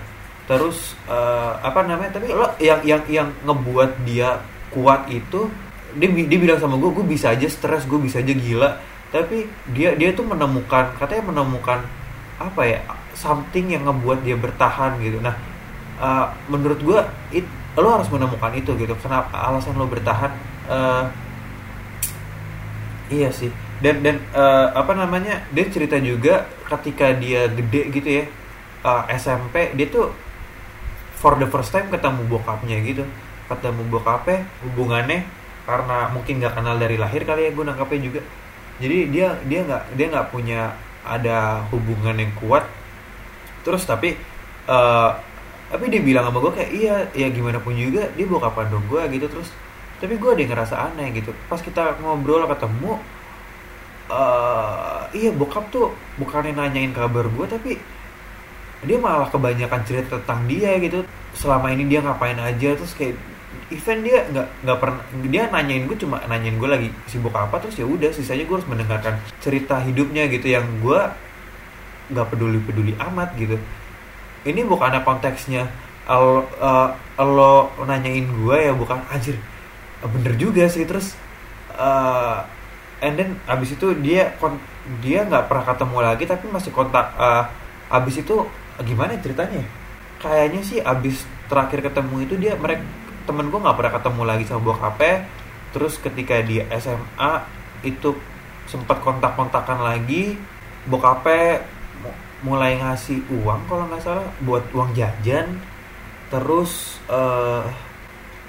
[0.46, 4.38] Terus uh, apa namanya tapi lo yang yang yang ngebuat dia
[4.70, 5.48] kuat itu
[5.96, 8.76] dia dia bilang sama gue gue bisa aja stres gue bisa aja gila.
[9.08, 11.80] Tapi dia dia tuh menemukan katanya menemukan
[12.36, 12.78] apa ya
[13.16, 15.18] something yang ngebuat dia bertahan gitu.
[15.24, 15.34] Nah
[15.96, 17.00] uh, menurut gue
[17.32, 18.92] it, lo harus menemukan itu gitu.
[19.00, 20.30] Kenapa alasan lo bertahan
[20.68, 21.08] uh,
[23.08, 28.24] iya sih dan dan uh, apa namanya dia cerita juga ketika dia gede gitu ya
[28.86, 30.14] uh, SMP dia tuh
[31.16, 33.02] for the first time ketemu bokapnya gitu.
[33.50, 35.26] Ketemu bokapnya hubungannya
[35.66, 38.20] karena mungkin nggak kenal dari lahir kali ya gue nangkapnya juga.
[38.78, 40.60] Jadi dia dia nggak dia nggak punya
[41.02, 42.68] ada hubungan yang kuat.
[43.66, 44.14] Terus tapi
[44.70, 45.10] uh,
[45.66, 49.02] tapi dia bilang sama gue kayak iya ya gimana pun juga dia bokapan dong gue
[49.16, 49.50] gitu terus.
[49.96, 51.32] Tapi gue ada yang ngerasa aneh gitu.
[51.48, 53.00] Pas kita ngobrol ketemu
[54.10, 57.72] uh, iya bokap tuh bukannya nanyain kabar gue tapi
[58.86, 61.02] dia malah kebanyakan cerita tentang dia gitu.
[61.36, 63.18] Selama ini dia ngapain aja terus kayak
[63.72, 67.74] event dia nggak nggak pernah dia nanyain gue cuma nanyain gue lagi sibuk apa terus
[67.80, 71.00] ya udah sisanya gue harus mendengarkan cerita hidupnya gitu yang gue
[72.14, 73.58] nggak peduli peduli amat gitu.
[74.46, 75.66] Ini bukan ada konteksnya
[76.06, 79.34] lo uh, lo nanyain gue ya bukan anjir
[80.06, 81.18] bener juga sih terus
[81.74, 82.46] uh,
[83.04, 84.32] and then abis itu dia
[85.04, 87.44] dia nggak pernah ketemu lagi tapi masih kontak uh,
[87.92, 88.46] abis itu
[88.84, 89.62] gimana ceritanya?
[90.20, 92.82] Kayaknya sih abis terakhir ketemu itu dia mereka
[93.26, 95.26] temen gue nggak pernah ketemu lagi sama bokapnya
[95.74, 97.32] terus ketika dia SMA
[97.82, 98.14] itu
[98.70, 100.38] sempat kontak-kontakan lagi
[100.86, 101.62] bokapnya
[102.44, 105.56] mulai ngasih uang kalau nggak salah buat uang jajan.
[106.28, 107.62] Terus uh,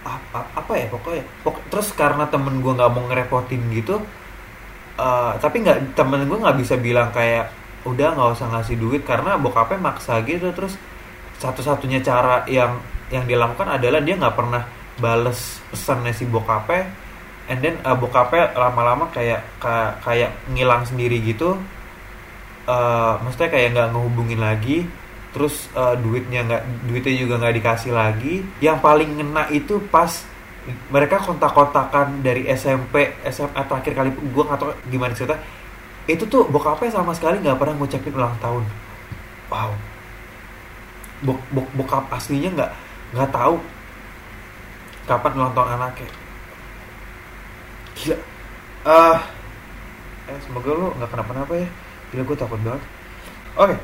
[0.04, 1.24] apa, apa ya pokoknya?
[1.46, 4.02] Pok terus karena temen gue nggak mau ngerepotin gitu
[4.98, 7.54] uh, tapi nggak temen gue nggak bisa bilang kayak
[7.88, 10.52] udah nggak usah ngasih duit karena bokapnya maksa gitu.
[10.52, 10.76] Terus
[11.38, 12.82] satu-satunya cara yang
[13.14, 14.64] yang dilakukan adalah dia nggak pernah
[15.00, 16.84] bales pesannya si bokapnya.
[17.48, 21.56] And then uh, bokapnya lama-lama kayak kayak kayak ngilang sendiri gitu.
[22.68, 24.84] Uh, maksudnya kayak nggak ngehubungin lagi.
[25.32, 28.44] Terus uh, duitnya nggak duitnya juga nggak dikasih lagi.
[28.60, 30.12] Yang paling ngena itu pas
[30.92, 35.40] mereka kontak-kontakan dari SMP SMA terakhir kali gue tahu gimana cerita.
[36.08, 38.64] Itu tuh bokapnya sama sekali nggak pernah ngucapin ulang tahun.
[39.52, 39.72] Wow.
[41.24, 42.72] Bok, bok bokap aslinya nggak
[43.16, 43.56] nggak tahu
[45.08, 46.10] kapan ulang tahun anaknya.
[47.96, 48.18] Gila.
[48.88, 49.20] Ah uh,
[50.32, 51.68] eh semoga lo nggak kenapa-napa ya.
[52.12, 52.84] Gila gue takut banget.
[53.58, 53.78] Oke okay.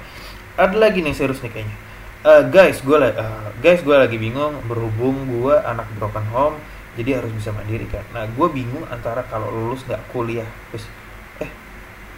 [0.59, 1.92] ada lagi nih serius nih kayaknya
[2.23, 6.57] uh, guys gue uh, guys gue lagi bingung berhubung gue anak broken home
[6.93, 8.05] jadi harus bisa mandiri kan?
[8.13, 10.45] Nah gue bingung antara kalau lulus nggak kuliah.
[10.69, 10.85] Terus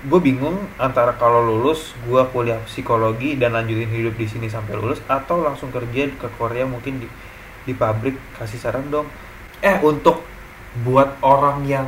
[0.06, 5.00] gue bingung antara kalau lulus gue kuliah psikologi dan lanjutin hidup di sini sampai lulus
[5.08, 7.08] atau langsung kerja ke Korea mungkin di
[7.66, 9.08] di pabrik kasih saran dong.
[9.64, 10.22] Eh untuk
[10.84, 11.88] buat orang yang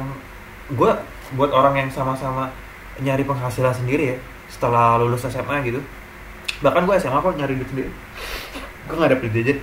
[0.71, 0.91] gue
[1.35, 2.55] buat orang yang sama-sama
[3.03, 5.83] nyari penghasilan sendiri ya setelah lulus SMA gitu
[6.63, 7.91] bahkan gue SMA kok nyari duit sendiri.
[8.87, 9.59] Gue nggak dapet jajan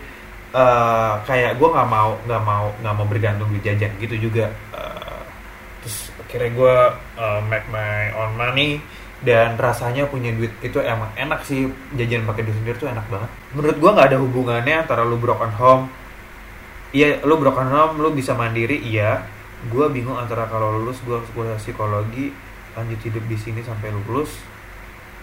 [0.55, 4.55] uh, kayak gue nggak mau nggak mau nggak mau bergantung duit jajan gitu juga.
[4.71, 5.21] Uh,
[6.25, 6.77] akhirnya gue
[7.21, 8.81] uh, make my own money
[9.21, 11.67] dan rasanya punya duit itu emang enak sih.
[11.99, 13.31] Jajan pakai duit sendiri tuh enak banget.
[13.53, 15.85] Menurut gue nggak ada hubungannya antara lu broken home.
[16.95, 19.27] Iya lu broken home lu bisa mandiri iya.
[19.67, 22.31] Gue bingung antara kalau lulus gue kuliah psikologi
[22.75, 24.35] lanjut hidup di sini sampai lulus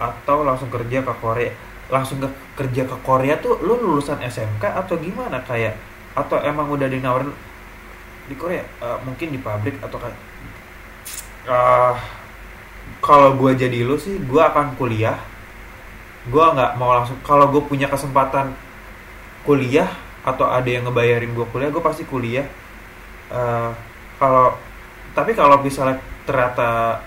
[0.02, 1.52] atau langsung kerja ke Korea?
[1.86, 2.28] Langsung ke
[2.58, 5.38] kerja ke Korea tuh lu lulusan SMK atau gimana?
[5.46, 5.78] Kayak
[6.18, 7.30] atau emang udah dinawarin
[8.26, 8.66] di Korea?
[8.82, 10.18] Uh, mungkin di pabrik atau kayak
[11.46, 11.94] uh,
[12.98, 15.18] kalau gue jadi lu sih gue akan kuliah.
[16.26, 18.54] Gue nggak mau langsung kalau gue punya kesempatan
[19.42, 19.90] kuliah
[20.22, 22.46] atau ada yang ngebayarin gue kuliah gue pasti kuliah.
[23.30, 23.74] Uh,
[24.18, 24.54] kalau
[25.12, 27.00] tapi kalau misalnya ternyata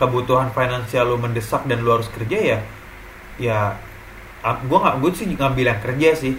[0.00, 2.58] kebutuhan finansial lu mendesak dan lu harus kerja ya
[3.36, 3.76] ya
[4.40, 6.34] gue nggak gue sih ngambil yang kerja sih.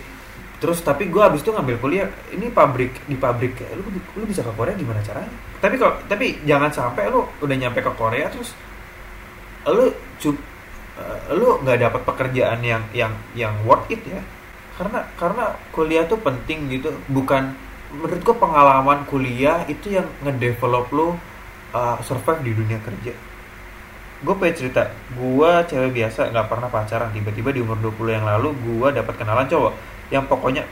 [0.61, 3.85] Terus tapi gue abis itu ngambil kuliah ini pabrik di pabrik lu
[4.17, 5.33] lu bisa ke Korea gimana caranya?
[5.57, 8.53] Tapi kalau tapi jangan sampai lu udah nyampe ke Korea terus
[9.69, 10.37] lu cuk
[10.97, 14.21] uh, lu nggak dapat pekerjaan yang yang yang worth it ya.
[14.77, 16.93] Karena karena kuliah tuh penting gitu.
[17.09, 17.53] Bukan
[17.93, 21.17] menurut gue pengalaman kuliah itu yang ngedevelop lu
[21.73, 23.30] uh, survive di dunia kerja
[24.21, 24.85] gue pengen cerita.
[25.17, 27.09] Gue cewek biasa nggak pernah pacaran.
[27.09, 29.73] Tiba-tiba di umur 20 yang lalu gue dapat kenalan cowok.
[30.13, 30.63] Yang pokoknya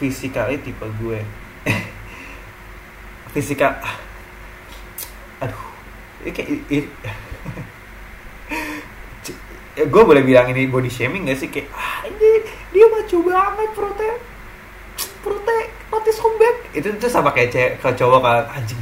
[0.00, 1.20] fisikalnya tipe gue.
[3.36, 3.76] Fisika.
[5.44, 5.64] Aduh.
[6.26, 6.48] Kayak
[9.92, 11.52] gue boleh bilang ini body shaming gak sih?
[11.52, 12.40] Kayak ah ini
[12.72, 14.10] dia macu banget prote.
[15.20, 15.58] Prote
[15.92, 18.80] notice comeback itu itu sama kayak cewek cowok kan anjing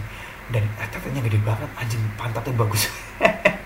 [0.52, 1.68] dan eh, tetenya gede banget.
[1.74, 2.86] Anjing pantatnya bagus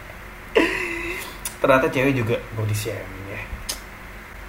[1.59, 3.43] ternyata cewek juga body shaming ya.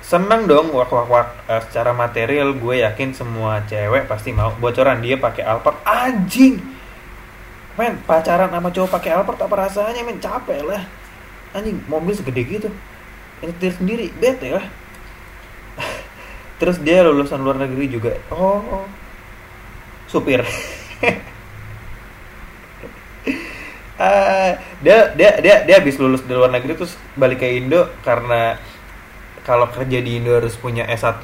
[0.01, 4.53] Seneng dong wak wak wak uh, secara material gue yakin semua cewek pasti mau.
[4.57, 6.61] Bocoran dia pakai Alphard anjing!
[7.77, 10.17] Men pacaran sama cowok pakai Alphard apa rasanya men?
[10.21, 10.83] Capek lah.
[11.53, 12.69] Anjing mobil segede gitu.
[13.41, 14.67] Nyetir sendiri bete lah.
[16.59, 18.13] Terus dia lulusan luar negeri juga.
[18.33, 18.85] Oh.
[20.09, 20.41] Supir
[23.99, 28.55] uh, dia dia dia dia habis lulus di luar negeri terus balik ke Indo karena
[29.43, 31.19] kalau kerja di Indo harus punya S1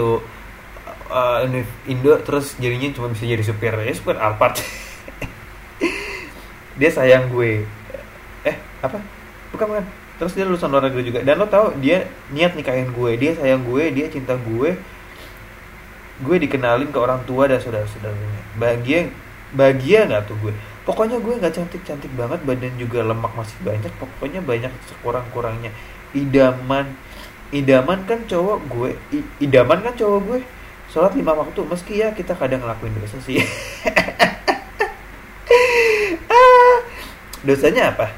[1.09, 1.39] uh,
[1.87, 3.73] Indo terus jadinya cuma bisa jadi supir.
[3.73, 4.59] Ya supir Alphard.
[6.79, 7.63] Dia sayang gue.
[8.43, 8.99] Eh apa?
[9.55, 9.85] Bukan bukan.
[10.15, 11.19] Terus dia lulusan luar negeri juga.
[11.27, 13.11] Dan lo tau dia niat nikahin gue.
[13.19, 14.75] Dia sayang gue dia cinta gue.
[16.23, 18.43] Gue dikenalin ke orang tua dan saudara-saudaranya.
[18.55, 19.11] Bahagia
[19.55, 20.53] bahagia nggak tuh gue
[20.85, 25.73] pokoknya gue nggak cantik cantik banget badan juga lemak masih banyak pokoknya banyak sekurang kurangnya
[26.13, 26.93] idaman
[27.53, 28.97] idaman kan cowok gue
[29.39, 30.41] idaman kan cowok gue.
[30.89, 33.39] Sholat lima waktu meski ya kita kadang ngelakuin dosa sih.
[36.25, 36.81] Ah,
[37.45, 38.09] dosanya apa?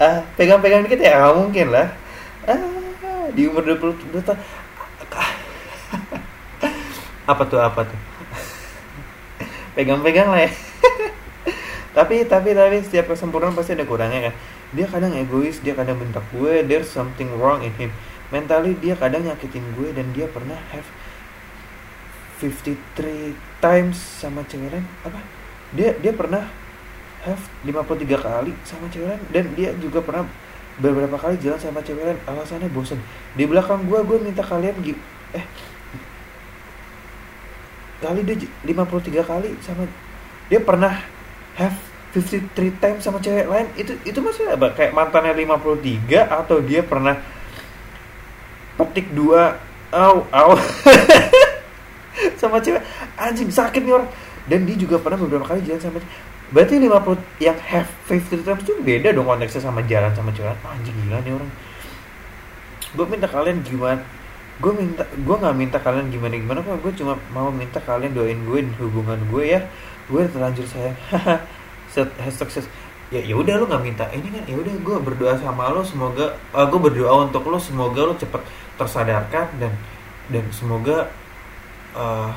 [0.00, 1.88] Ah pegang-pegang dikit ya nggak mungkin lah.
[2.48, 2.56] Ah
[3.36, 4.40] di umur 22 tahun.
[7.30, 8.09] Apa tuh apa tuh
[9.74, 10.50] pegang-pegang lah ya.
[11.90, 14.34] Tapi tapi tapi setiap kesempurnaan pasti ada kurangnya kan.
[14.70, 17.90] Dia kadang egois dia kadang bentak gue there's something wrong in him.
[18.30, 20.86] Mentally dia kadang nyakitin gue dan dia pernah have
[22.38, 24.86] 53 times sama cewek lain.
[25.02, 25.18] Apa?
[25.74, 26.46] Dia dia pernah
[27.26, 30.30] have 53 kali sama cewek lain dan dia juga pernah
[30.78, 32.18] beberapa kali jalan sama cewek lain.
[32.30, 33.02] Alasannya bosan
[33.34, 34.78] di belakang gue gue minta kalian
[35.34, 35.44] eh
[38.00, 39.84] kali dia 53 kali sama
[40.48, 40.98] dia pernah
[41.54, 41.76] have
[42.16, 47.14] 53 times sama cewek lain itu itu maksudnya apa kayak mantannya 53 atau dia pernah
[48.74, 49.60] petik dua
[49.94, 50.50] au au
[52.40, 52.82] sama cewek.
[53.14, 54.10] Anjing sakit nih orang.
[54.48, 56.00] Dan dia juga pernah beberapa kali jalan sama
[56.50, 56.90] berarti 50
[57.38, 61.32] yang have 50 times itu beda dong konteksnya sama jalan sama cewek anjing gila nih
[61.38, 61.50] orang.
[62.90, 64.02] Gue minta kalian gimana
[64.60, 68.36] gue minta gue nggak minta kalian gimana gimana kok gue cuma mau minta kalian doain
[68.44, 69.60] gue hubungan gue ya.
[70.06, 70.96] Gue terlanjur sayang.
[72.22, 72.68] Hashtag
[73.10, 74.04] ya ya udah lo nggak minta.
[74.12, 78.04] Ini kan ya udah gue berdoa sama lo semoga uh, gue berdoa untuk lo semoga
[78.04, 78.44] lo cepet
[78.76, 79.72] tersadarkan dan
[80.30, 81.08] dan semoga
[81.96, 82.30] uh,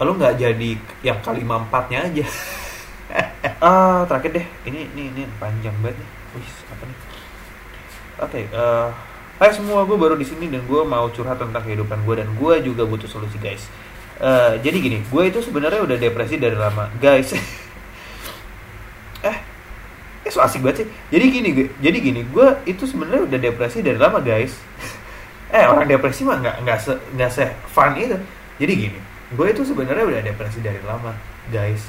[0.00, 0.70] lo nggak jadi
[1.04, 2.24] yang kali empatnya aja.
[3.60, 4.46] Ah terakhir deh.
[4.64, 6.00] Ini ini ini panjang banget
[6.38, 6.98] wih apa nih?
[8.20, 9.09] Oke okay, uh, eh,
[9.40, 12.54] Hai semua gue baru di sini dan gue mau curhat tentang kehidupan gue dan gue
[12.60, 13.64] juga butuh solusi guys.
[14.20, 16.92] Uh, jadi gini gue itu sebenarnya udah depresi dari lama.
[17.00, 17.32] Guys.
[19.24, 19.36] Eh
[20.28, 20.88] eh so asik banget sih.
[21.08, 24.52] Jadi gini gue jadi gini gue itu sebenarnya udah depresi dari lama guys.
[25.56, 28.20] Eh orang depresi mah nggak nggak se nggak se fun itu.
[28.60, 29.00] Jadi gini
[29.32, 31.16] gue itu sebenarnya udah depresi dari lama
[31.48, 31.88] guys.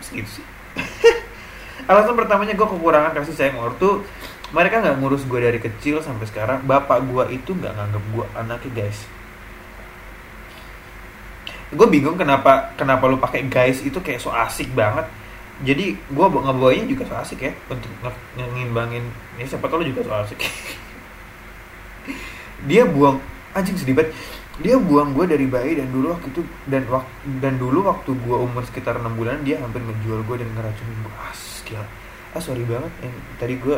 [0.00, 0.46] Segitu sih.
[1.92, 4.00] Alasan pertamanya gue kekurangan kasih sayang ortu
[4.48, 6.64] mereka nggak ngurus gue dari kecil sampai sekarang.
[6.64, 8.98] Bapak gue itu nggak nganggap gue anaknya guys.
[11.68, 15.04] Gue bingung kenapa kenapa lu pakai guys itu kayak so asik banget.
[15.60, 17.92] Jadi gue ngebawanya juga so asik ya untuk
[18.38, 19.04] ngimbangin
[19.36, 20.38] ini ya siapa tau lu juga so asik.
[22.68, 23.20] Dia buang
[23.52, 24.16] anjing sedih banget.
[24.58, 26.88] Dia buang gue dari bayi dan dulu waktu itu dan
[27.38, 31.14] dan dulu waktu gue umur sekitar enam bulan dia hampir menjual gue dan ngeracunin gue
[31.14, 31.36] ah
[31.68, 31.84] gila.
[32.32, 32.90] Ah sorry banget.
[33.04, 33.76] Yang tadi gue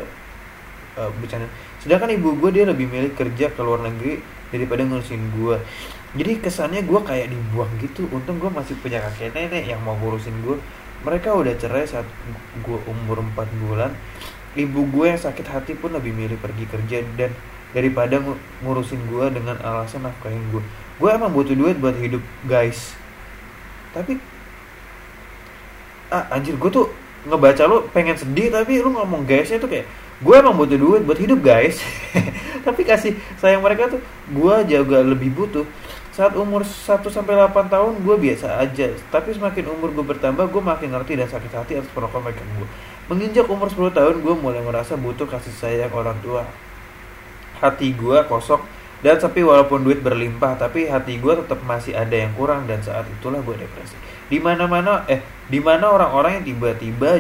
[1.01, 1.49] uh, bercanda.
[1.81, 4.21] Sedangkan ibu gue dia lebih milih kerja ke luar negeri
[4.53, 5.57] daripada ngurusin gue
[6.11, 8.03] jadi kesannya gue kayak dibuang gitu.
[8.11, 10.59] Untung gue masih punya kakek nenek yang mau ngurusin gue
[11.07, 12.05] mereka udah cerai saat
[12.67, 13.95] gue umur 4 bulan.
[14.59, 17.31] Ibu gue yang sakit hati pun lebih milih pergi kerja dan
[17.71, 18.19] daripada
[18.67, 20.59] ngurusin gue dengan alasan nafkahin gue
[21.01, 22.21] gue emang butuh duit buat hidup
[22.51, 22.99] guys.
[23.95, 24.19] Tapi
[26.11, 26.91] ah anjir gue tuh
[27.31, 29.87] ngebaca lu pengen sedih tapi lu ngomong guysnya tuh kayak
[30.21, 31.81] gue emang butuh duit buat hidup guys.
[32.67, 35.65] Tapi kasih sayang mereka tuh gue juga lebih butuh.
[36.13, 38.93] Saat umur 1 sampai 8 tahun gue biasa aja.
[39.09, 42.45] Tapi semakin umur gue bertambah gue makin ngerti dan sakit hati atas perlakuan mereka.
[42.61, 42.69] Gue
[43.09, 46.45] menginjak umur 10 tahun gue mulai merasa butuh kasih sayang orang tua.
[47.65, 48.61] Hati gue kosong
[49.01, 53.09] dan tapi walaupun duit berlimpah tapi hati gue tetap masih ada yang kurang dan saat
[53.09, 53.97] itulah gue depresi.
[54.29, 57.17] Di mana mana eh di mana orang-orang yang tiba-tiba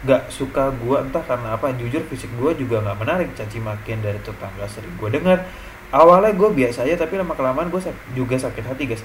[0.00, 4.16] gak suka gue entah karena apa jujur fisik gue juga gak menarik caci makian dari
[4.20, 5.44] tetangga sering gue dengar.
[5.90, 7.80] Awalnya gue biasa aja tapi lama kelamaan gue
[8.16, 9.02] juga sakit hati guys.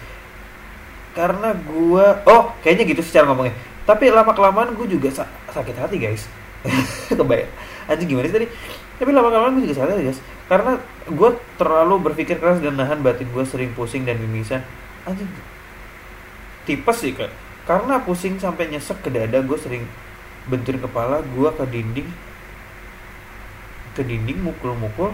[1.11, 3.55] Karena gue oh kayaknya gitu secara ngomongnya.
[3.83, 6.31] Tapi lama kelamaan gue juga sa sakit hati guys.
[7.11, 7.51] Kebayang.
[7.91, 8.47] Aja gimana sih tadi?
[8.95, 10.19] Tapi lama kelamaan gue juga sakit hati guys.
[10.47, 10.79] Karena
[11.11, 11.29] gue
[11.59, 14.63] terlalu berpikir keras dan nahan batin gue sering pusing dan mimisan.
[15.03, 15.27] Anjing.
[16.63, 17.33] Tipes sih kak.
[17.67, 19.83] Karena pusing sampai nyesek ke dada gue sering
[20.45, 22.09] benturin kepala gue ke dinding.
[23.95, 25.13] Ke dinding mukul-mukul.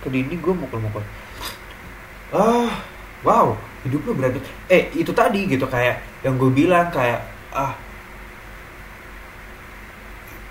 [0.00, 1.04] Ke dinding gue mukul-mukul.
[2.30, 2.82] Ah
[3.26, 4.40] wow hidup lo berat.
[4.68, 7.74] Eh itu tadi gitu kayak yang gue bilang kayak ah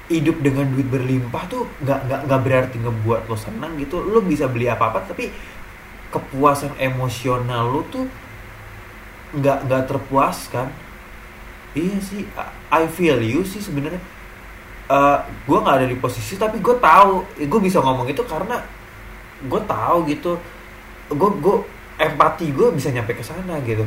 [0.10, 4.02] hidup dengan duit berlimpah tuh nggak nggak nggak berarti ngebuat lo senang gitu.
[4.02, 5.30] Lo bisa beli apa apa tapi
[6.10, 8.06] kepuasan emosional lo tuh
[9.30, 10.74] nggak nggak terpuaskan
[11.78, 12.26] iya sih
[12.74, 14.02] I feel you sih sebenarnya.
[14.90, 18.58] Uh, gue nggak ada di posisi tapi gue tahu gue bisa ngomong itu karena
[19.46, 20.34] gue tahu gitu.
[21.14, 21.56] Gue gue
[22.00, 23.86] empati gue bisa nyampe ke sana gitu.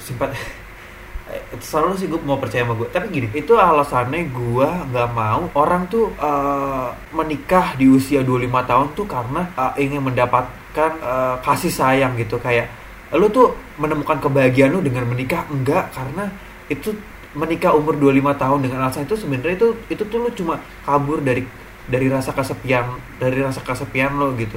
[0.00, 0.32] Simpat
[1.60, 5.84] selalu sih gue mau percaya sama gue tapi gini itu alasannya gue nggak mau orang
[5.92, 12.16] tuh uh, menikah di usia 25 tahun tuh karena uh, ingin mendapatkan uh, kasih sayang
[12.16, 12.40] gitu.
[12.40, 12.72] Kayak
[13.16, 15.48] lu tuh menemukan kebahagiaan lu dengan menikah?
[15.48, 16.28] Enggak karena
[16.68, 16.92] itu
[17.32, 21.44] menikah umur 25 tahun dengan alasan itu sebenarnya itu itu tuh lu cuma kabur dari
[21.88, 24.56] dari rasa kesepian dari rasa kesepian lo gitu.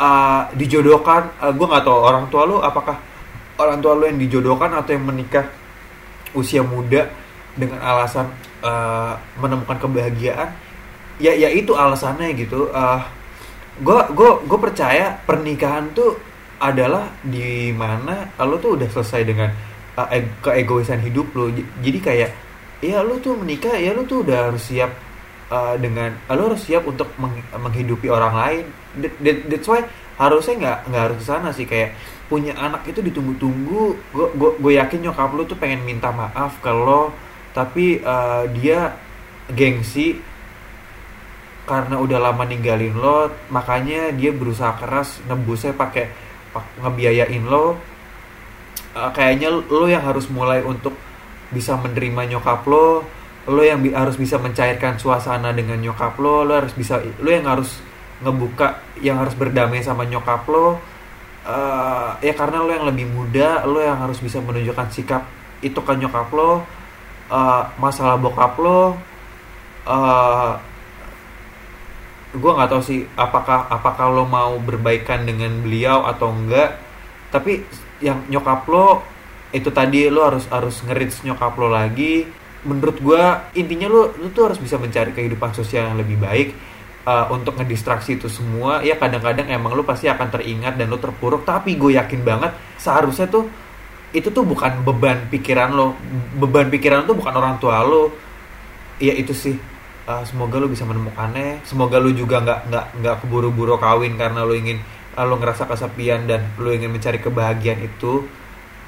[0.00, 2.96] Uh, dijodohkan uh, gue nggak tahu orang tua lu apakah
[3.60, 5.44] orang tua lu yang dijodohkan atau yang menikah
[6.32, 7.08] usia muda
[7.52, 8.28] dengan alasan
[8.64, 10.52] uh, menemukan kebahagiaan?
[11.20, 12.72] Ya ya itu alasannya gitu.
[13.80, 16.16] Gue uh, gue gue percaya pernikahan tuh
[16.60, 19.48] adalah di mana lo tuh udah selesai dengan
[19.96, 20.08] uh,
[20.44, 21.48] keegoisan hidup lo.
[21.80, 22.30] Jadi kayak
[22.84, 24.92] ya lo tuh menikah ya lo tuh udah harus siap
[25.48, 28.64] uh, dengan lo harus siap untuk meng menghidupi orang lain.
[29.00, 29.88] That, that's why
[30.20, 31.64] harusnya nggak nggak harus ke sana sih.
[31.64, 31.96] Kayak
[32.28, 33.96] punya anak itu ditunggu-tunggu.
[34.36, 37.16] Gue yakin nyokap lu tuh pengen minta maaf lo.
[37.56, 38.94] Tapi uh, dia
[39.50, 40.20] gengsi
[41.64, 43.32] karena udah lama ninggalin lo.
[43.48, 47.78] Makanya dia berusaha keras nebusnya pakai ngebiayain lo
[48.94, 50.94] uh, kayaknya lo yang harus mulai untuk
[51.50, 53.02] bisa menerima nyokap lo
[53.50, 57.46] lo yang bi harus bisa mencairkan suasana dengan nyokap lo lo harus bisa lo yang
[57.46, 57.82] harus
[58.20, 60.76] ngebuka yang harus berdamai sama nyokap lo
[61.46, 65.22] uh, ya karena lo yang lebih muda lo yang harus bisa menunjukkan sikap
[65.64, 66.62] itu ke nyokap lo
[67.32, 68.94] uh, masalah bokap lo
[69.88, 70.52] uh,
[72.30, 76.78] gue nggak tahu sih apakah apakah lo mau berbaikan dengan beliau atau enggak.
[77.30, 77.62] Tapi
[78.02, 79.02] yang nyokap lo
[79.50, 82.26] itu tadi lo harus harus ngerit nyokap lo lagi.
[82.62, 83.22] Menurut gue
[83.58, 86.54] intinya lo lo tuh harus bisa mencari kehidupan sosial yang lebih baik
[87.02, 88.78] uh, untuk ngedistraksi itu semua.
[88.86, 91.42] Ya kadang-kadang emang lu pasti akan teringat dan lu terpuruk.
[91.42, 93.50] Tapi gue yakin banget seharusnya tuh
[94.10, 95.98] itu tuh bukan beban pikiran lo.
[96.38, 98.14] Beban pikiran tuh bukan orang tua lo.
[99.02, 99.56] Ya itu sih
[100.06, 101.64] uh, semoga lo bisa menemukannya.
[101.66, 104.80] Semoga lo juga nggak nggak nggak keburu-buru kawin karena lo ingin
[105.18, 108.24] uh, lo ngerasa kesepian dan lo ingin mencari kebahagiaan itu.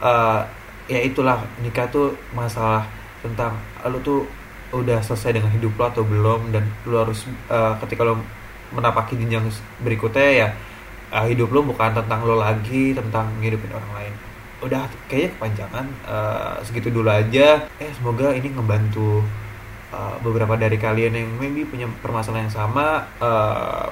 [0.02, 0.42] Uh,
[0.90, 2.86] ya itulah nikah tuh masalah
[3.22, 3.54] tentang
[3.86, 4.26] lo tuh
[4.72, 8.18] udah selesai dengan hidup lo atau belum dan lo harus uh, ketika lo
[8.72, 9.46] menapaki jenjang
[9.84, 10.48] berikutnya ya
[11.12, 14.14] uh, hidup lo bukan tentang lo lagi tentang ngidupin orang lain.
[14.62, 17.68] Udah kayaknya kepanjangan uh, segitu dulu aja.
[17.78, 19.20] Eh semoga ini ngebantu
[19.92, 23.86] uh, beberapa dari kalian yang maybe punya permasalahan yang sama uh,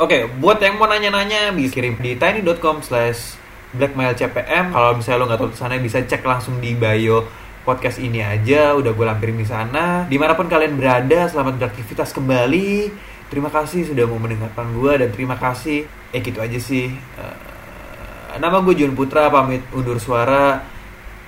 [0.00, 3.42] oke okay, buat yang mau nanya-nanya bisa kirim di tiny.com slash
[3.72, 4.64] blackmailcpm.
[4.70, 7.26] Kalau misalnya lo nggak tahu sana bisa cek langsung di bio
[7.64, 8.76] podcast ini aja.
[8.76, 10.06] Udah gue lampirin di sana.
[10.06, 12.92] Di mana pun kalian berada selamat beraktivitas kembali.
[13.32, 15.88] Terima kasih sudah mau mendengarkan gue dan terima kasih.
[16.12, 16.92] Eh gitu aja sih.
[17.16, 20.60] Uh, nama gue Jun Putra pamit undur suara.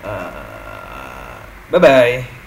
[0.05, 1.41] Uh,
[1.73, 2.44] bye bye